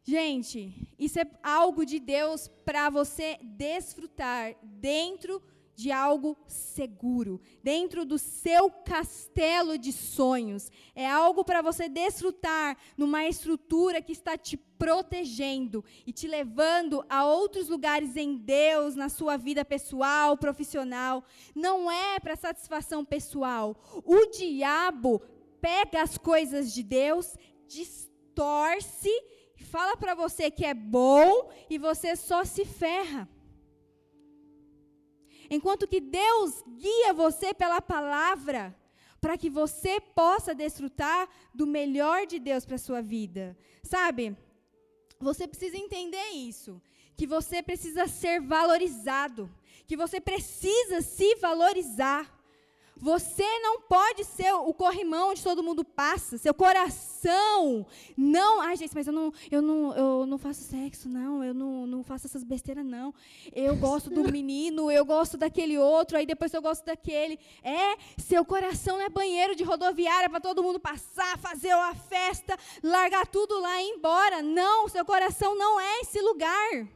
[0.03, 5.41] Gente, isso é algo de Deus para você desfrutar dentro
[5.76, 10.71] de algo seguro, dentro do seu castelo de sonhos.
[10.95, 17.26] É algo para você desfrutar numa estrutura que está te protegendo e te levando a
[17.26, 21.23] outros lugares em Deus, na sua vida pessoal, profissional.
[21.53, 23.76] Não é para satisfação pessoal.
[24.05, 25.21] O diabo
[25.59, 27.36] pega as coisas de Deus,
[27.67, 29.09] distorce,
[29.65, 33.28] fala para você que é bom e você só se ferra.
[35.50, 38.76] Enquanto que Deus guia você pela palavra,
[39.26, 43.58] para que você possa desfrutar do melhor de Deus para a sua vida.
[43.82, 44.38] Sabe?
[45.20, 46.82] Você precisa entender isso,
[47.18, 49.50] que você precisa ser valorizado,
[49.88, 52.34] que você precisa se valorizar.
[52.98, 56.38] Você não pode ser o corrimão onde todo mundo passa.
[56.38, 57.86] Seu coração
[58.16, 58.62] não.
[58.62, 61.43] Ai, gente, mas eu não, eu não, eu não faço sexo, não.
[61.43, 63.14] Eu não, não faço essas besteiras, não.
[63.54, 67.38] Eu gosto do menino, eu gosto daquele outro, aí depois eu gosto daquele.
[67.62, 73.28] É, seu coração é banheiro de rodoviária para todo mundo passar, fazer uma festa, largar
[73.28, 74.41] tudo lá e ir embora.
[74.41, 76.88] Não, seu coração não é esse lugar.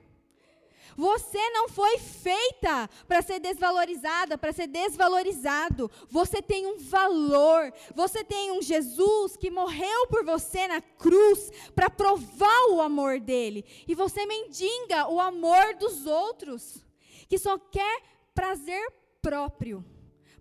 [1.00, 5.90] Você não foi feita para ser desvalorizada, para ser desvalorizado.
[6.10, 7.74] Você tem um valor.
[7.96, 13.64] Você tem um Jesus que morreu por você na cruz para provar o amor dele.
[13.88, 16.84] E você mendiga o amor dos outros,
[17.30, 18.02] que só quer
[18.36, 18.92] prazer
[19.22, 19.86] próprio.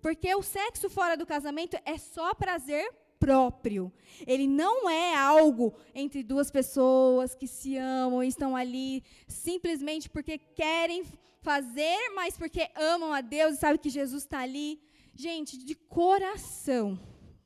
[0.02, 3.92] Porque o sexo fora do casamento é só prazer próprio próprio.
[4.26, 10.38] Ele não é algo entre duas pessoas que se amam e estão ali simplesmente porque
[10.38, 11.04] querem
[11.40, 14.80] fazer, mas porque amam a Deus e sabem que Jesus está ali.
[15.14, 16.98] Gente, de coração,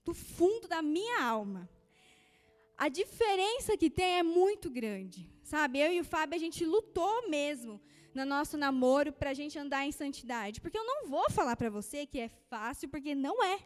[0.04, 1.68] do fundo da minha alma,
[2.76, 5.30] a diferença que tem é muito grande.
[5.42, 7.80] Sabe, eu e o Fábio, a gente lutou mesmo
[8.14, 10.60] no nosso namoro para a gente andar em santidade.
[10.60, 13.58] Porque eu não vou falar para você que é fácil, porque não é.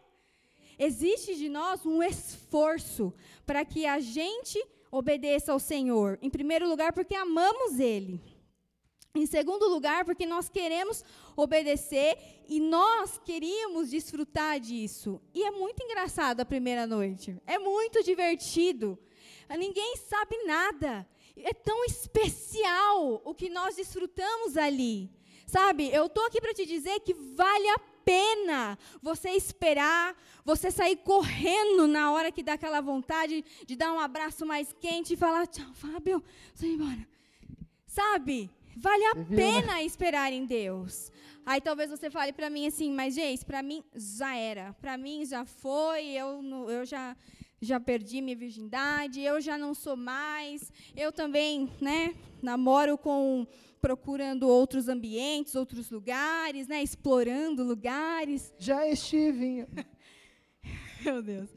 [0.79, 3.13] Existe de nós um esforço
[3.45, 6.19] para que a gente obedeça ao Senhor.
[6.21, 8.21] Em primeiro lugar, porque amamos Ele.
[9.15, 11.03] Em segundo lugar, porque nós queremos
[11.35, 12.15] obedecer
[12.47, 15.19] e nós queríamos desfrutar disso.
[15.33, 17.35] E é muito engraçado a primeira noite.
[17.47, 18.97] É muito divertido.
[19.49, 21.07] Ninguém sabe nada.
[21.35, 25.09] É tão especial o que nós desfrutamos ali.
[25.47, 30.97] Sabe, eu estou aqui para te dizer que vale a pena você esperar, você sair
[30.97, 35.47] correndo na hora que dá aquela vontade de dar um abraço mais quente e falar:
[35.47, 36.21] tchau, Fábio,
[36.53, 37.07] vou embora.
[37.85, 38.49] Sabe?
[38.75, 41.11] Vale a pena esperar em Deus.
[41.45, 44.73] Aí talvez você fale para mim assim, mas gente, para mim já era.
[44.81, 47.15] Para mim já foi, eu, eu já
[47.61, 50.71] já perdi minha virgindade, eu já não sou mais.
[50.95, 53.47] Eu também, né, namoro com
[53.81, 58.53] procurando outros ambientes, outros lugares, né, explorando lugares.
[58.57, 59.67] Já estive.
[61.03, 61.49] Meu Deus.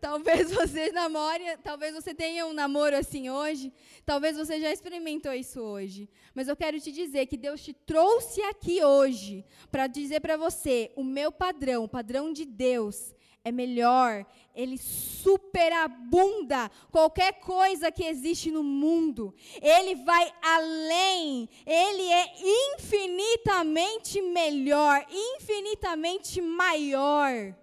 [0.00, 3.72] Talvez você namore, talvez você tenha um namoro assim hoje,
[4.04, 6.10] talvez você já experimentou isso hoje.
[6.34, 10.92] Mas eu quero te dizer que Deus te trouxe aqui hoje para dizer para você,
[10.94, 13.13] o meu padrão, o padrão de Deus,
[13.44, 14.24] é melhor,
[14.54, 19.34] ele superabunda qualquer coisa que existe no mundo.
[19.60, 22.32] Ele vai além, ele é
[22.74, 27.54] infinitamente melhor, infinitamente maior.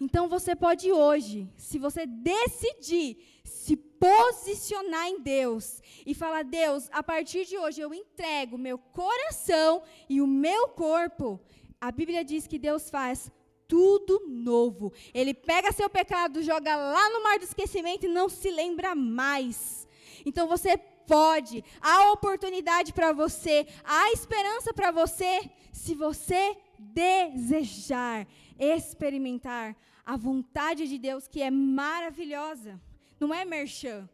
[0.00, 7.02] Então você pode hoje, se você decidir se posicionar em Deus e falar: Deus, a
[7.02, 11.40] partir de hoje eu entrego meu coração e o meu corpo.
[11.80, 13.30] A Bíblia diz que Deus faz
[13.68, 14.92] tudo novo.
[15.12, 19.86] Ele pega seu pecado, joga lá no mar do esquecimento e não se lembra mais.
[20.24, 28.26] Então você pode, há oportunidade para você, há esperança para você, se você desejar
[28.58, 32.80] experimentar a vontade de Deus que é maravilhosa.
[33.18, 34.08] Não é merchan,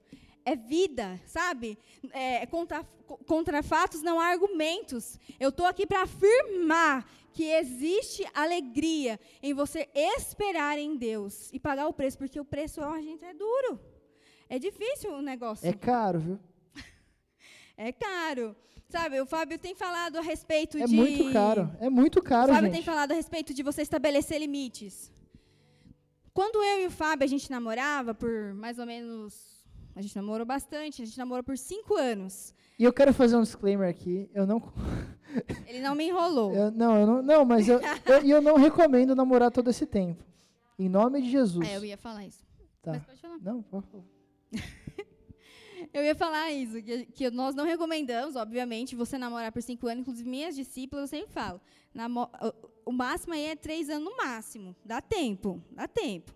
[0.44, 1.78] é vida, sabe?
[2.12, 2.84] É, contra,
[3.26, 5.18] contra fatos não há argumentos.
[5.38, 11.86] Eu estou aqui para afirmar que existe alegria em você esperar em Deus e pagar
[11.86, 13.80] o preço, porque o preço, a gente, é duro.
[14.48, 15.66] É difícil o negócio.
[15.66, 16.40] É caro, viu?
[17.76, 18.54] é caro.
[18.88, 20.94] Sabe, o Fábio tem falado a respeito é de.
[20.94, 21.70] É muito caro.
[21.80, 22.76] É muito caro, O Fábio gente.
[22.76, 25.10] tem falado a respeito de você estabelecer limites.
[26.34, 29.51] Quando eu e o Fábio a gente namorava por mais ou menos.
[29.94, 32.54] A gente namorou bastante, a gente namorou por cinco anos.
[32.78, 34.30] E eu quero fazer um disclaimer aqui.
[34.34, 34.60] Eu não.
[35.66, 36.54] Ele não me enrolou.
[36.54, 40.24] Eu, não, eu não, não, mas eu, eu, eu, não recomendo namorar todo esse tempo.
[40.78, 41.68] Em nome de Jesus.
[41.68, 42.44] É, eu ia falar isso.
[42.82, 42.92] Tá.
[42.92, 43.38] Mas pode falar.
[43.38, 44.04] Não, por favor.
[45.92, 50.00] eu ia falar isso, que, que, nós não recomendamos, obviamente, você namorar por cinco anos.
[50.00, 51.60] Inclusive, minhas discípulas, eu sempre falo.
[51.94, 52.28] Namo
[52.84, 54.74] o, máximo aí é três anos no máximo.
[54.84, 56.34] Dá tempo, dá tempo.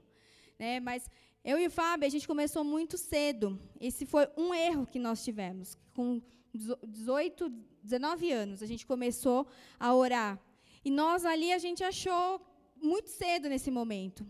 [0.58, 0.80] Né?
[0.80, 1.08] Mas
[1.46, 3.56] eu e o Fábio, a gente começou muito cedo.
[3.80, 5.78] Esse foi um erro que nós tivemos.
[5.94, 6.20] Com
[6.52, 7.48] 18,
[7.84, 9.46] 19 anos, a gente começou
[9.78, 10.40] a orar.
[10.84, 12.44] E nós ali a gente achou
[12.82, 14.26] muito cedo nesse momento.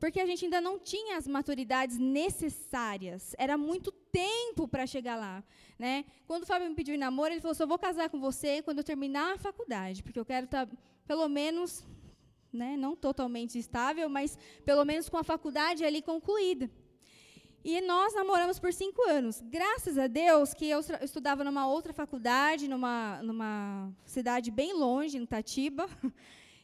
[0.00, 3.34] Porque a gente ainda não tinha as maturidades necessárias.
[3.36, 5.44] Era muito tempo para chegar lá.
[5.78, 6.06] Né?
[6.26, 8.78] Quando o Fábio me pediu em namoro, ele falou: só vou casar com você quando
[8.78, 10.76] eu terminar a faculdade, porque eu quero estar, tá,
[11.06, 11.84] pelo menos,
[12.56, 16.70] né, não totalmente estável, mas pelo menos com a faculdade ali concluída.
[17.68, 19.42] E nós namoramos por cinco anos.
[19.44, 25.26] Graças a Deus que eu estudava numa outra faculdade, numa, numa cidade bem longe, em
[25.26, 25.88] Tatiba.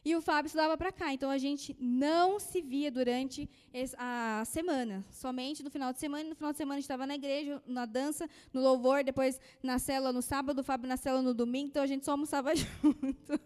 [0.05, 1.13] e o Fábio estudava para cá.
[1.13, 3.49] Então a gente não se via durante
[3.97, 6.29] a semana, somente no final de semana.
[6.29, 9.79] No final de semana a gente estava na igreja, na dança, no louvor, depois na
[9.79, 11.67] célula no sábado, o Fábio na célula no domingo.
[11.67, 13.39] Então a gente só almoçava junto.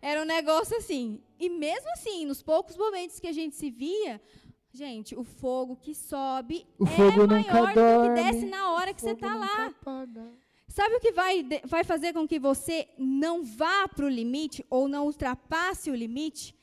[0.00, 1.20] Era um negócio assim.
[1.38, 4.20] E mesmo assim, nos poucos momentos que a gente se via,
[4.72, 9.00] gente, o fogo que sobe o é fogo maior do que desce na hora que
[9.00, 9.66] você está lá.
[9.66, 10.32] Apaga.
[10.68, 14.86] Sabe o que vai, vai fazer com que você não vá para o limite ou
[14.86, 16.54] não ultrapasse o limite?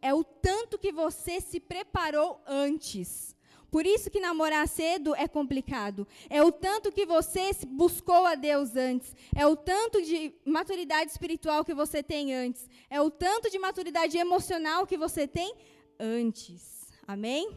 [0.00, 3.36] É o tanto que você se preparou antes.
[3.70, 6.06] Por isso que namorar cedo é complicado.
[6.28, 9.14] É o tanto que você buscou a Deus antes.
[9.34, 12.68] É o tanto de maturidade espiritual que você tem antes.
[12.88, 15.54] É o tanto de maturidade emocional que você tem
[15.98, 16.88] antes.
[17.06, 17.56] Amém?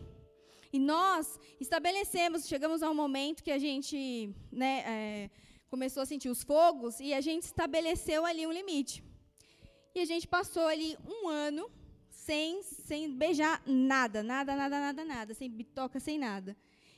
[0.72, 5.30] E nós estabelecemos, chegamos a um momento que a gente, né, é,
[5.70, 9.04] começou a sentir os fogos e a gente estabeleceu ali um limite.
[9.96, 11.70] E a gente passou ali um ano
[12.26, 16.56] sem, sem beijar nada, nada, nada, nada, nada, sem bitoca, sem nada.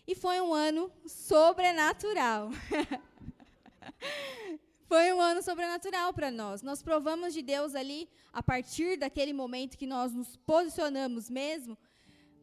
[0.08, 2.52] E foi um ano sobrenatural.
[4.88, 6.62] foi um ano sobrenatural para nós.
[6.62, 11.76] Nós provamos de Deus ali, a partir daquele momento que nós nos posicionamos mesmo,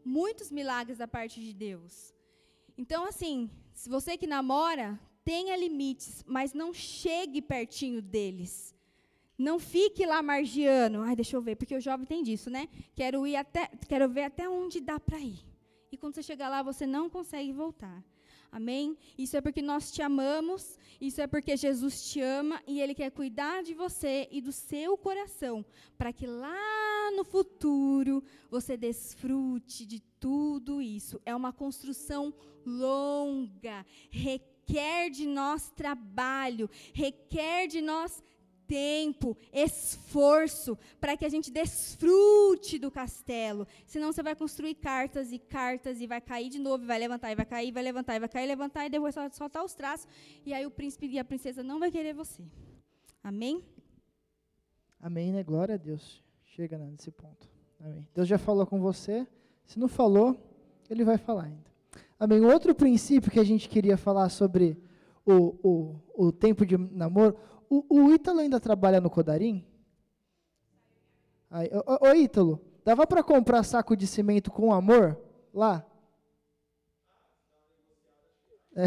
[0.05, 2.13] muitos milagres da parte de Deus.
[2.77, 8.75] Então, assim, se você que namora, tenha limites, mas não chegue pertinho deles.
[9.43, 11.01] Não fique lá margiando.
[11.03, 12.69] Ai, deixa eu ver, porque o jovem tem disso, né?
[12.95, 15.41] Quero ir até, quero ver até onde dá para ir.
[15.91, 18.05] E quando você chegar lá, você não consegue voltar.
[18.53, 18.97] Amém?
[19.19, 23.11] Isso é porque nós te amamos, isso é porque Jesus te ama e Ele quer
[23.11, 25.65] cuidar de você e do seu coração,
[25.99, 31.21] para que lá no futuro você desfrute de tudo isso.
[31.25, 32.33] É uma construção
[32.65, 38.23] longa, requer de nós trabalho, requer de nós
[38.67, 43.67] tempo, esforço, para que a gente desfrute do castelo.
[43.87, 47.35] Senão você vai construir cartas e cartas e vai cair de novo, vai levantar e
[47.35, 50.07] vai cair, vai levantar e vai cair, levantar e depois soltar os traços.
[50.45, 52.43] E aí o príncipe e a princesa não vai querer você.
[53.23, 53.63] Amém?
[55.01, 55.43] Amém, né?
[55.43, 56.23] Glória a Deus.
[56.45, 57.49] Chega né, nesse ponto.
[57.81, 58.07] Amém.
[58.15, 59.27] Deus já falou com você.
[59.67, 60.37] Se não falou,
[60.89, 61.73] ele vai falar ainda.
[62.19, 62.45] Amém.
[62.45, 64.77] Outro princípio que a gente queria falar sobre
[65.25, 67.37] o, o, o tempo de namoro.
[67.73, 69.67] O, o Ítalo ainda trabalha no Codarim?
[71.51, 75.19] Aí, ô, ô Ítalo, dava para comprar saco de cimento com amor
[75.55, 75.83] lá?
[78.77, 78.85] É.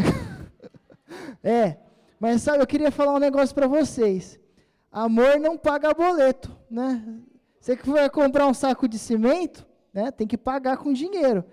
[1.42, 1.78] é.
[2.20, 4.38] Mas sabe, eu queria falar um negócio para vocês.
[4.92, 7.20] Amor não paga boleto, né?
[7.58, 11.44] Você que vai comprar um saco de cimento, né, tem que pagar com dinheiro.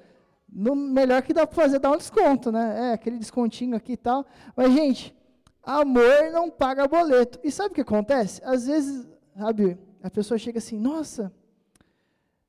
[0.48, 2.92] No melhor que dá para fazer, dá um desconto, né?
[2.92, 4.24] É, aquele descontinho aqui e tal.
[4.56, 5.16] Mas, gente,
[5.64, 7.39] amor não paga boleto.
[7.43, 8.41] E sabe o que acontece?
[8.43, 9.07] Às vezes,
[9.38, 11.32] sabe, a pessoa chega assim, nossa,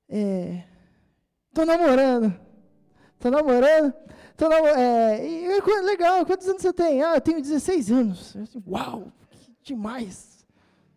[0.08, 0.64] é,
[1.52, 2.34] tô namorando,
[3.18, 3.94] tô namorando,
[4.36, 7.02] tô namorando, é, e, legal, quantos anos você tem?
[7.02, 8.36] Ah, eu tenho 16 anos.
[8.36, 10.44] Assim, Uau, que demais,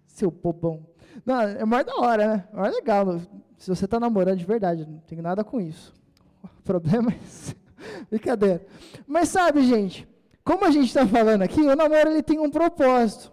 [0.07, 0.85] seu bobão.
[1.25, 2.47] Não, é mais da hora, né?
[2.51, 3.19] É mais legal,
[3.57, 5.93] se você está namorando de verdade, não tem nada com isso
[6.63, 7.55] problemas.
[8.09, 8.65] Brincadeira.
[9.05, 10.07] Mas sabe, gente,
[10.47, 13.29] como a gente está falando aqui, o namoro ele tem um propósito.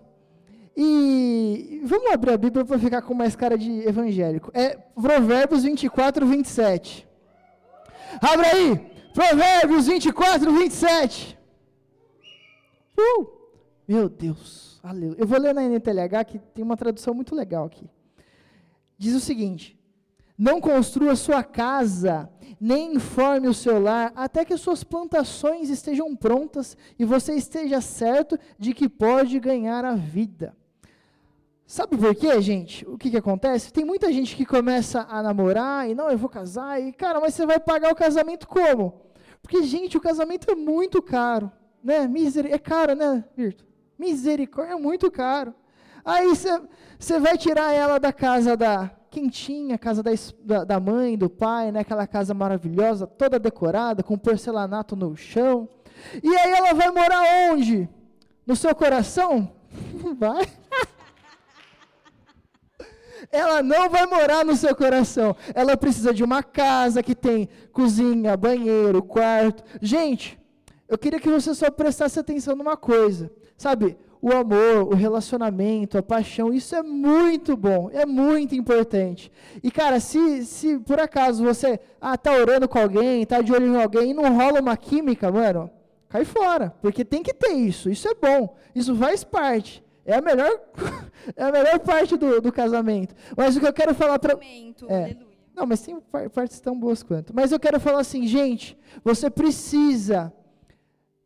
[0.76, 4.50] E vamos abrir a Bíblia para ficar com mais cara de evangélico.
[4.52, 7.06] É Provérbios 24, 27.
[8.20, 8.76] Abre aí!
[9.14, 11.38] Provérbios 24, 27.
[12.98, 13.26] Uh!
[13.86, 15.14] Meu Deus, aleluia.
[15.16, 17.88] Eu vou ler na NTLH que tem uma tradução muito legal aqui.
[18.98, 19.78] Diz o seguinte:
[20.36, 22.30] Não construa sua casa
[22.60, 28.38] nem informe o seu lar, até que suas plantações estejam prontas e você esteja certo
[28.58, 30.56] de que pode ganhar a vida.
[31.66, 32.86] Sabe por quê, gente?
[32.88, 33.72] O que, que acontece?
[33.72, 37.34] Tem muita gente que começa a namorar e não, eu vou casar, e cara, mas
[37.34, 39.00] você vai pagar o casamento como?
[39.42, 42.10] Porque, gente, o casamento é muito caro, né?
[42.50, 43.66] É caro, né, Virto?
[43.98, 45.54] Misericórdia é muito caro.
[46.04, 46.28] Aí
[46.98, 51.80] você vai tirar ela da casa da quentinha, casa da, da, mãe, do pai, né?
[51.80, 55.68] aquela casa maravilhosa, toda decorada, com porcelanato no chão.
[56.20, 57.88] E aí ela vai morar onde?
[58.44, 59.52] No seu coração?
[60.18, 60.46] Vai.
[63.30, 65.34] ela não vai morar no seu coração.
[65.54, 69.64] Ela precisa de uma casa que tem cozinha, banheiro, quarto.
[69.80, 70.38] Gente,
[70.88, 73.32] eu queria que você só prestasse atenção numa coisa.
[73.56, 79.30] Sabe, o amor, o relacionamento, a paixão, isso é muito bom, é muito importante.
[79.62, 83.66] E cara, se, se por acaso você ah, tá orando com alguém, tá de olho
[83.66, 85.70] em alguém e não rola uma química, mano,
[86.08, 90.22] cai fora, porque tem que ter isso, isso é bom, isso faz parte É a
[90.22, 90.58] melhor,
[91.36, 93.14] é a melhor parte do, do casamento.
[93.36, 94.38] Mas o que eu quero falar para.
[94.88, 95.16] É,
[95.54, 96.00] não, mas tem
[96.32, 97.34] partes tão boas quanto.
[97.36, 100.32] Mas eu quero falar assim, gente, você precisa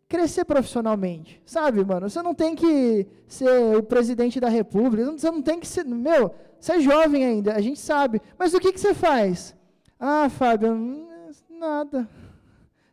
[0.08, 2.08] crescer profissionalmente, sabe, mano?
[2.08, 6.34] Você não tem que ser o presidente da república, você não tem que ser, meu,
[6.58, 8.22] você é jovem ainda, a gente sabe.
[8.38, 9.54] Mas o que, que você faz?
[10.00, 11.06] Ah, Fábio,
[11.50, 12.08] nada.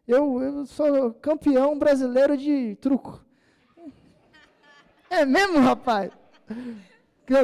[0.08, 3.24] Eu, eu sou campeão brasileiro de truco.
[5.10, 6.12] É mesmo, rapaz?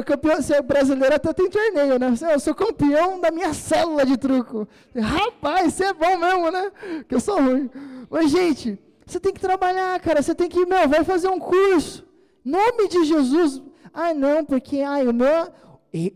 [0.04, 2.14] Campeão, você é brasileiro até tem torneio, né?
[2.30, 4.68] Eu sou campeão da minha célula de truco.
[4.96, 6.70] Rapaz, você é bom mesmo, né?
[7.08, 7.68] Que eu sou ruim.
[8.08, 10.22] Mas, gente, você tem que trabalhar, cara.
[10.22, 12.04] Você tem que, meu, vai fazer um curso.
[12.44, 13.62] Nome de Jesus.
[13.92, 15.52] Ah, não, porque ai, o meu,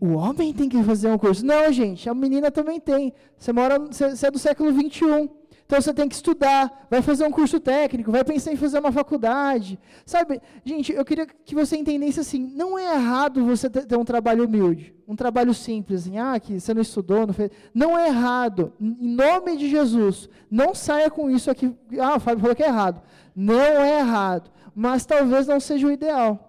[0.01, 1.45] o homem tem que fazer um curso.
[1.45, 3.13] Não, gente, a menina também tem.
[3.37, 5.29] Você mora, você é do século 21.
[5.67, 8.89] Então você tem que estudar, vai fazer um curso técnico, vai pensar em fazer uma
[8.89, 9.77] faculdade.
[10.05, 14.45] Sabe, gente, eu queria que você entendesse assim, não é errado você ter um trabalho
[14.45, 17.51] humilde, um trabalho simples, assim, ah, que você não estudou, não fez.
[17.73, 18.71] Não é errado.
[18.79, 21.75] Em nome de Jesus, não saia com isso aqui.
[21.99, 23.01] Ah, o Fábio falou que é errado.
[23.35, 26.45] Não é errado, mas talvez não seja o ideal.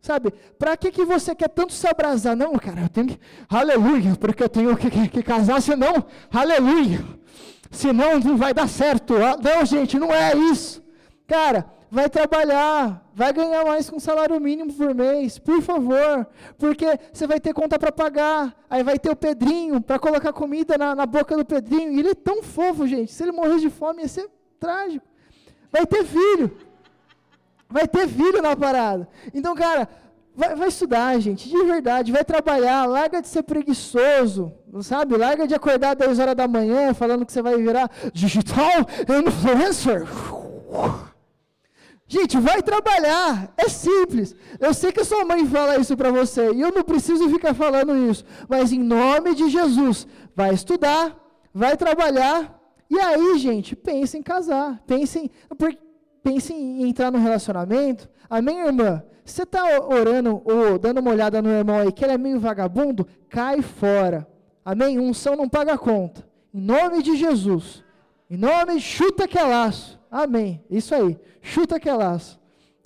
[0.00, 2.34] Sabe, para que, que você quer tanto se abrasar?
[2.34, 7.04] Não, cara, eu tenho que, aleluia, porque eu tenho que, que, que casar, senão, aleluia,
[7.72, 9.16] senão não vai dar certo.
[9.16, 10.82] Ah, não, gente, não é isso.
[11.26, 17.26] Cara, vai trabalhar, vai ganhar mais com salário mínimo por mês, por favor, porque você
[17.26, 21.06] vai ter conta para pagar, aí vai ter o Pedrinho para colocar comida na, na,
[21.06, 24.08] boca do Pedrinho, e ele é tão fofo, gente, se ele morrer de fome ia
[24.08, 25.06] ser trágico.
[25.70, 26.56] Vai ter filho.
[27.68, 29.08] Vai ter filho na parada.
[29.32, 29.88] Então, cara,
[30.34, 35.16] vai, vai, estudar, gente, de verdade, vai trabalhar, larga de ser preguiçoso, sabe?
[35.16, 38.86] Larga de acordar 10 horas da manhã falando que você vai virar digital
[39.26, 40.06] influencer.
[42.06, 44.36] Gente, vai trabalhar, é simples.
[44.60, 47.54] Eu sei que a sua mãe fala isso para você, e eu não preciso ficar
[47.54, 50.06] falando isso, mas em nome de Jesus,
[50.36, 51.16] vai estudar,
[51.54, 52.60] vai trabalhar,
[52.92, 55.30] e aí, gente, pense em casar, pense em,
[56.22, 58.06] pense em entrar no relacionamento.
[58.28, 59.02] Amém, irmã?
[59.24, 63.06] Você está orando ou dando uma olhada no irmão aí que ele é meio vagabundo?
[63.28, 64.26] Cai fora.
[64.64, 64.98] Amém?
[64.98, 66.28] Unção não paga conta.
[66.52, 67.84] Em nome de Jesus.
[68.28, 70.00] Em nome, chuta que é laço.
[70.10, 70.64] Amém.
[70.70, 71.18] Isso aí.
[71.40, 72.40] Chuta que é laço.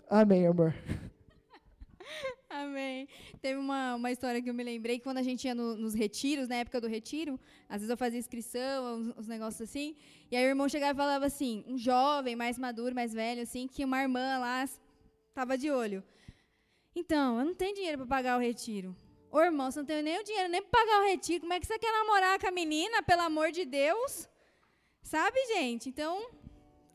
[0.09, 0.75] Amém, amor.
[2.49, 3.09] Amém.
[3.41, 5.95] Teve uma, uma história que eu me lembrei que quando a gente ia no, nos
[5.95, 9.95] retiros, na época do retiro, às vezes eu fazia inscrição, uns, uns, negócios assim,
[10.31, 13.69] e aí o irmão chegava e falava assim, um jovem, mais maduro, mais velho, assim,
[13.69, 14.65] que uma irmã lá
[15.29, 16.03] estava de olho.
[16.97, 18.97] Então, eu não tenho dinheiro para pagar o retiro.
[19.31, 21.61] Ô irmão, você não tem nem o dinheiro nem para pagar o retiro, como é
[21.61, 24.27] que você quer namorar com a menina, pelo amor de Deus?
[25.03, 25.91] Sabe, gente?
[25.91, 26.27] Então,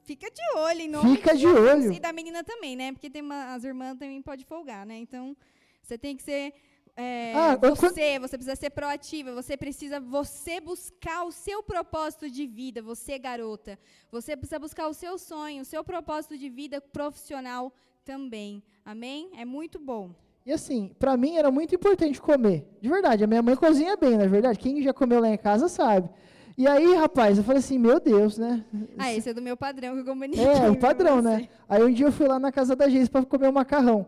[0.04, 1.94] fica de olho em nome Fica de, de olho.
[1.94, 2.92] E da menina também, né?
[2.92, 4.98] Porque tem uma, as irmãs também podem folgar, né?
[4.98, 5.38] Então,
[5.84, 6.52] você tem que ser
[6.96, 12.46] é, ah, você, você precisa ser proativa, você precisa você buscar o seu propósito de
[12.46, 13.80] vida, você garota.
[14.12, 17.72] Você precisa buscar o seu sonho, o seu propósito de vida profissional
[18.04, 18.64] também.
[18.86, 19.30] Amém?
[19.38, 20.12] É muito bom.
[20.46, 22.68] E assim, para mim era muito importante comer.
[22.82, 24.58] De verdade, a minha mãe cozinha bem, na é verdade.
[24.58, 26.10] Quem já comeu lá em casa sabe.
[26.58, 28.66] E aí, rapaz, eu falei assim, meu Deus, né?
[28.98, 30.32] Ah, esse é do meu padrão que eu comi.
[30.38, 31.48] É, o padrão, né?
[31.70, 34.06] Aí um dia eu fui lá na casa da Geis para comer o macarrão.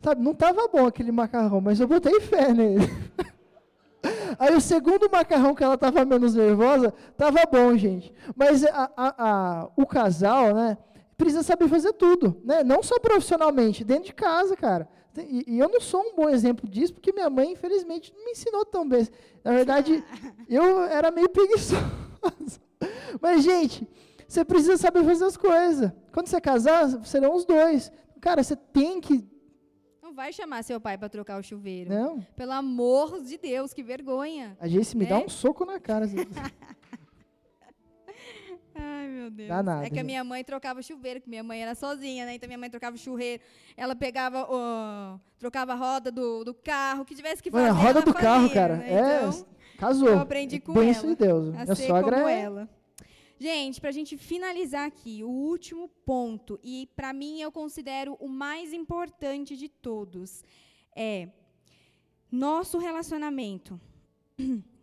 [0.00, 2.84] Sabe, não estava bom aquele macarrão, mas eu botei fé nele.
[4.38, 8.12] Aí o segundo macarrão que ela estava menos nervosa, estava bom, gente.
[8.36, 10.78] Mas a, a, a, o casal, né,
[11.18, 12.64] precisa saber fazer tudo, né?
[12.64, 14.88] Não só profissionalmente, dentro de casa, cara.
[15.18, 18.30] E, e, eu não sou um bom exemplo disso, porque minha mãe, infelizmente, não me
[18.30, 19.06] ensinou tão bem.
[19.42, 20.02] Na verdade,
[20.48, 21.82] eu era meio preguiçoso.
[23.20, 23.86] Mas, gente,
[24.28, 25.90] você precisa saber fazer as coisas.
[26.12, 27.90] Quando você casar, serão os dois.
[28.20, 29.26] Cara, você tem que
[30.18, 31.90] vai chamar seu pai para trocar o chuveiro.
[31.90, 32.20] Não.
[32.34, 34.56] Pelo amor de Deus, que vergonha.
[34.58, 35.08] A gente me é?
[35.10, 36.06] dá um soco na cara.
[38.78, 39.48] Ai, meu Deus.
[39.48, 42.34] Danado, é que a minha mãe trocava chuveiro, que minha mãe era sozinha, né?
[42.34, 43.42] Então minha mãe trocava churreiro.
[43.76, 44.48] Ela pegava,
[45.38, 47.68] trocava a roda do, do carro, que tivesse que fazer.
[47.68, 48.76] a roda do fazia, carro, cara.
[48.76, 48.92] Né?
[48.92, 49.46] É, então,
[49.78, 50.08] casou.
[50.08, 51.14] Eu aprendi com Benção ela.
[51.14, 51.48] de Deus.
[51.48, 52.40] A Minha sogra como é...
[52.40, 52.68] ela.
[53.40, 58.28] Gente, para a gente finalizar aqui, o último ponto, e para mim eu considero o
[58.28, 60.42] mais importante de todos,
[60.94, 61.28] é
[62.30, 63.80] nosso relacionamento.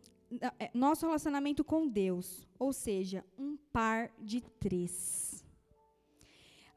[0.59, 5.45] É, nosso relacionamento com Deus, ou seja, um par de três.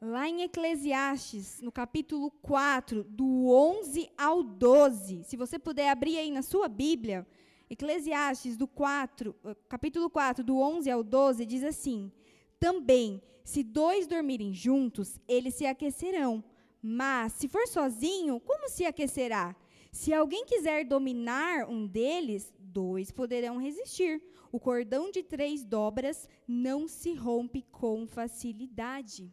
[0.01, 6.31] Lá em Eclesiastes, no capítulo 4, do 11 ao 12, se você puder abrir aí
[6.31, 7.27] na sua Bíblia,
[7.69, 12.11] Eclesiastes do 4, eh, capítulo 4, do 11 ao 12, diz assim:
[12.59, 16.43] Também, se dois dormirem juntos, eles se aquecerão.
[16.81, 19.55] Mas, se for sozinho, como se aquecerá?
[19.91, 24.21] Se alguém quiser dominar um deles, dois poderão resistir.
[24.51, 29.31] O cordão de três dobras não se rompe com facilidade.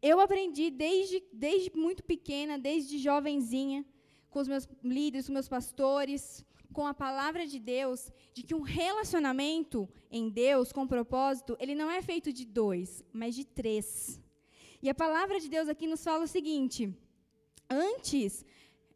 [0.00, 3.84] Eu aprendi desde, desde muito pequena, desde jovenzinha,
[4.30, 8.62] com os meus líderes, com meus pastores, com a palavra de Deus, de que um
[8.62, 14.20] relacionamento em Deus, com propósito, ele não é feito de dois, mas de três.
[14.80, 16.94] E a palavra de Deus aqui nos fala o seguinte:
[17.68, 18.44] antes,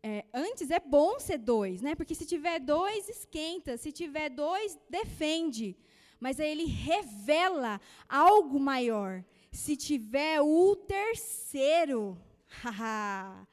[0.03, 1.94] é, antes é bom ser dois, né?
[1.94, 5.76] Porque se tiver dois, esquenta, se tiver dois, defende.
[6.18, 9.24] Mas aí ele revela algo maior.
[9.53, 12.18] Se tiver o terceiro,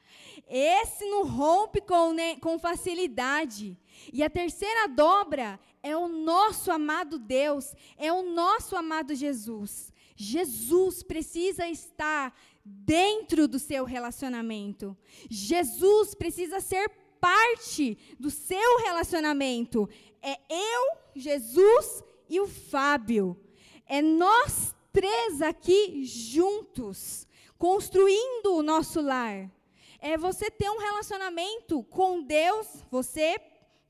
[0.48, 3.78] esse não rompe com, né, com facilidade.
[4.12, 9.92] E a terceira dobra é o nosso amado Deus, é o nosso amado Jesus.
[10.16, 12.34] Jesus precisa estar
[12.64, 14.96] dentro do seu relacionamento.
[15.28, 16.88] Jesus precisa ser
[17.20, 19.88] parte do seu relacionamento.
[20.22, 23.38] É eu, Jesus e o Fábio.
[23.86, 27.26] É nós três aqui juntos,
[27.58, 29.50] construindo o nosso lar.
[29.98, 33.38] É você ter um relacionamento com Deus, você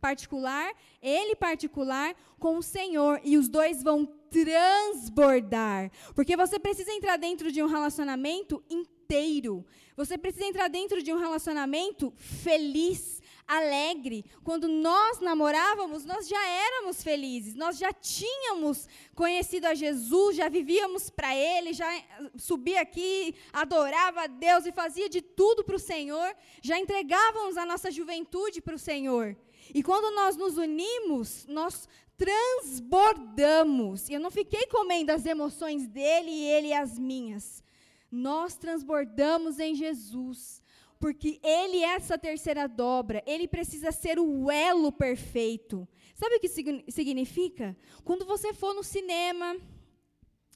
[0.01, 3.21] particular, ele particular, com o Senhor.
[3.23, 5.91] E os dois vão transbordar.
[6.15, 9.67] Porque você precisa entrar dentro de um relacionamento inteiro.
[9.97, 14.25] Você precisa entrar dentro de um relacionamento feliz, alegre.
[14.45, 17.55] Quando nós namorávamos, nós já éramos felizes.
[17.55, 21.89] Nós já tínhamos conhecido a Jesus, já vivíamos para Ele, já
[22.37, 26.35] subia aqui, adorava a Deus e fazia de tudo para o Senhor.
[26.63, 29.37] Já entregávamos a nossa juventude para o Senhor.
[29.75, 31.89] E quando nós nos unimos, nós
[32.21, 34.11] transbordamos.
[34.11, 37.65] Eu não fiquei comendo as emoções dele e ele as minhas.
[38.13, 40.63] Nós transbordamos em Jesus.
[40.99, 45.89] Porque ele é essa terceira dobra, ele precisa ser o elo perfeito.
[46.15, 46.49] Sabe o que
[46.93, 47.75] significa?
[48.05, 49.57] Quando você for no cinema,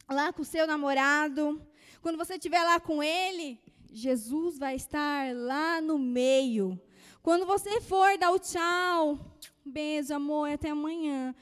[0.06, 1.66] lá com o seu namorado,
[2.02, 3.58] quando você estiver lá com ele,
[3.90, 6.78] Jesus vai estar lá no meio.
[7.22, 9.18] Quando você for dar o tchau,
[9.64, 11.34] beijo, amor, até amanhã.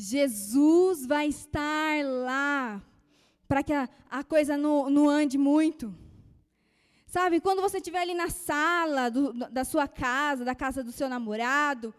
[0.00, 2.82] Jesus vai estar lá
[3.46, 5.94] para que a, a coisa não, não, ande muito.
[7.06, 11.06] Sabe, quando você estiver ali na sala do, da sua casa, da casa do seu
[11.06, 11.92] namorado,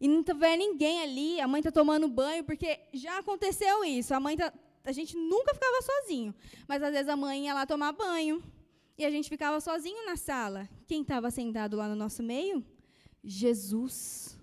[0.00, 4.14] e não tiver ninguém ali, a mãe está tomando banho, porque já aconteceu isso.
[4.14, 4.52] A mãe tá,
[4.84, 6.32] a gente nunca ficava sozinho,
[6.68, 8.40] mas às vezes a mãe ia lá tomar banho
[8.96, 10.68] e a gente ficava sozinho na sala.
[10.86, 12.64] Quem estava sentado lá no nosso meio?
[13.24, 14.37] Jesus.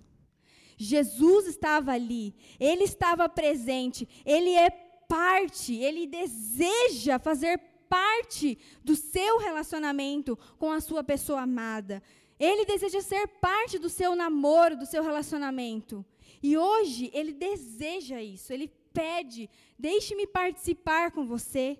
[0.78, 4.69] Jesus estava ali, ele estava presente, ele é
[5.07, 12.01] parte, ele deseja fazer parte do seu relacionamento com a sua pessoa amada.
[12.39, 16.05] Ele deseja ser parte do seu namoro, do seu relacionamento.
[16.43, 19.49] E hoje ele deseja isso, ele pede:
[19.80, 21.80] deixe-me participar com você.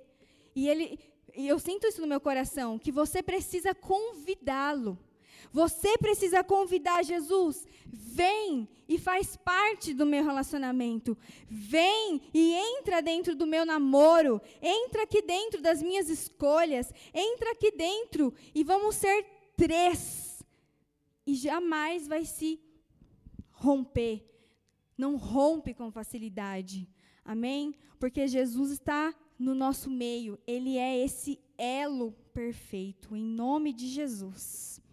[0.56, 0.98] E ele,
[1.36, 4.98] e eu sinto isso no meu coração, que você precisa convidá-lo.
[5.56, 7.66] Você precisa convidar Jesus.
[7.86, 11.18] Vem e faz parte do meu relacionamento.
[11.48, 14.42] Vem e entra dentro do meu namoro.
[14.62, 16.92] Entra aqui dentro das minhas escolhas.
[17.14, 19.26] Entra aqui dentro e vamos ser
[19.56, 20.44] três.
[21.26, 22.60] E jamais vai se
[23.50, 24.30] romper.
[24.98, 26.86] Não rompe com facilidade.
[27.24, 27.74] Amém?
[27.98, 30.38] Porque Jesus está no nosso meio.
[30.46, 33.16] Ele é esse elo perfeito.
[33.16, 34.84] Em nome de Jesus.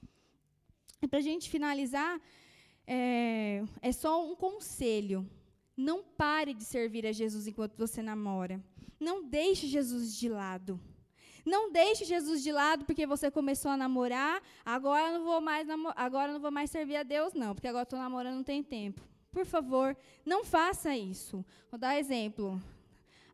[1.02, 2.20] E para a gente finalizar,
[2.86, 5.28] é, é só um conselho.
[5.76, 8.62] Não pare de servir a Jesus enquanto você namora.
[9.00, 10.80] Não deixe Jesus de lado.
[11.44, 16.32] Não deixe Jesus de lado porque você começou a namorar, agora não vou mais agora
[16.32, 19.02] não vou mais servir a Deus não, porque agora estou namorando não tem tempo.
[19.32, 21.44] Por favor, não faça isso.
[21.68, 22.62] Vou dar exemplo.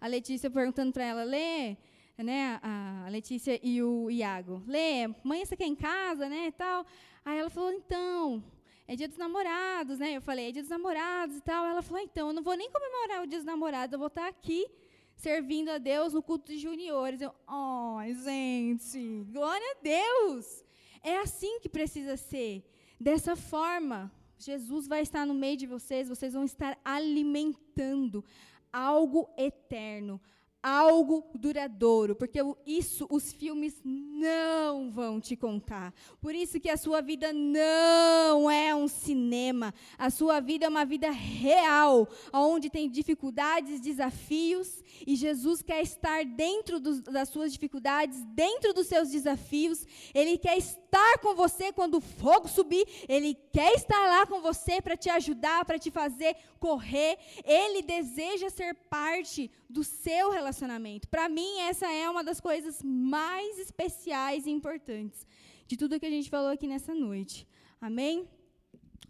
[0.00, 1.76] A Letícia perguntando para ela, Lê,
[2.16, 6.86] né, a Letícia e o Iago, Lê, mãe, você quer em casa, né, tal.
[7.28, 8.42] Aí ela falou, então,
[8.86, 10.16] é dia dos namorados, né?
[10.16, 11.66] Eu falei, é dia dos namorados e tal.
[11.66, 14.26] Ela falou, então, eu não vou nem comemorar o dia dos namorados, eu vou estar
[14.26, 14.66] aqui
[15.14, 17.20] servindo a Deus no culto de juniores.
[17.20, 20.64] Eu, oh, gente, glória a Deus!
[21.02, 22.64] É assim que precisa ser.
[22.98, 28.24] Dessa forma, Jesus vai estar no meio de vocês, vocês vão estar alimentando
[28.72, 30.18] algo eterno,
[30.62, 35.94] algo duradouro, porque isso os filmes não vão te contar.
[36.20, 39.72] Por isso que a sua vida não é um cinema.
[39.96, 46.24] A sua vida é uma vida real, onde tem dificuldades, desafios, e Jesus quer estar
[46.24, 49.86] dentro dos, das suas dificuldades, dentro dos seus desafios.
[50.12, 54.82] Ele quer estar com você quando o fogo subir, ele quer estar lá com você
[54.82, 57.16] para te ajudar, para te fazer correr.
[57.44, 61.08] Ele deseja ser parte do seu relacionamento.
[61.08, 65.26] Para mim, essa é uma das coisas mais especiais e importantes
[65.66, 67.46] de tudo que a gente falou aqui nessa noite.
[67.80, 68.26] Amém?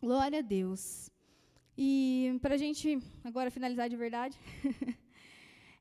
[0.00, 1.10] Glória a Deus.
[1.76, 4.36] E para a gente agora finalizar de verdade,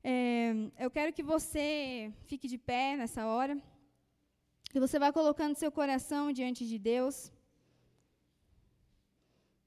[0.04, 3.58] é, eu quero que você fique de pé nessa hora,
[4.72, 7.32] que você vá colocando seu coração diante de Deus.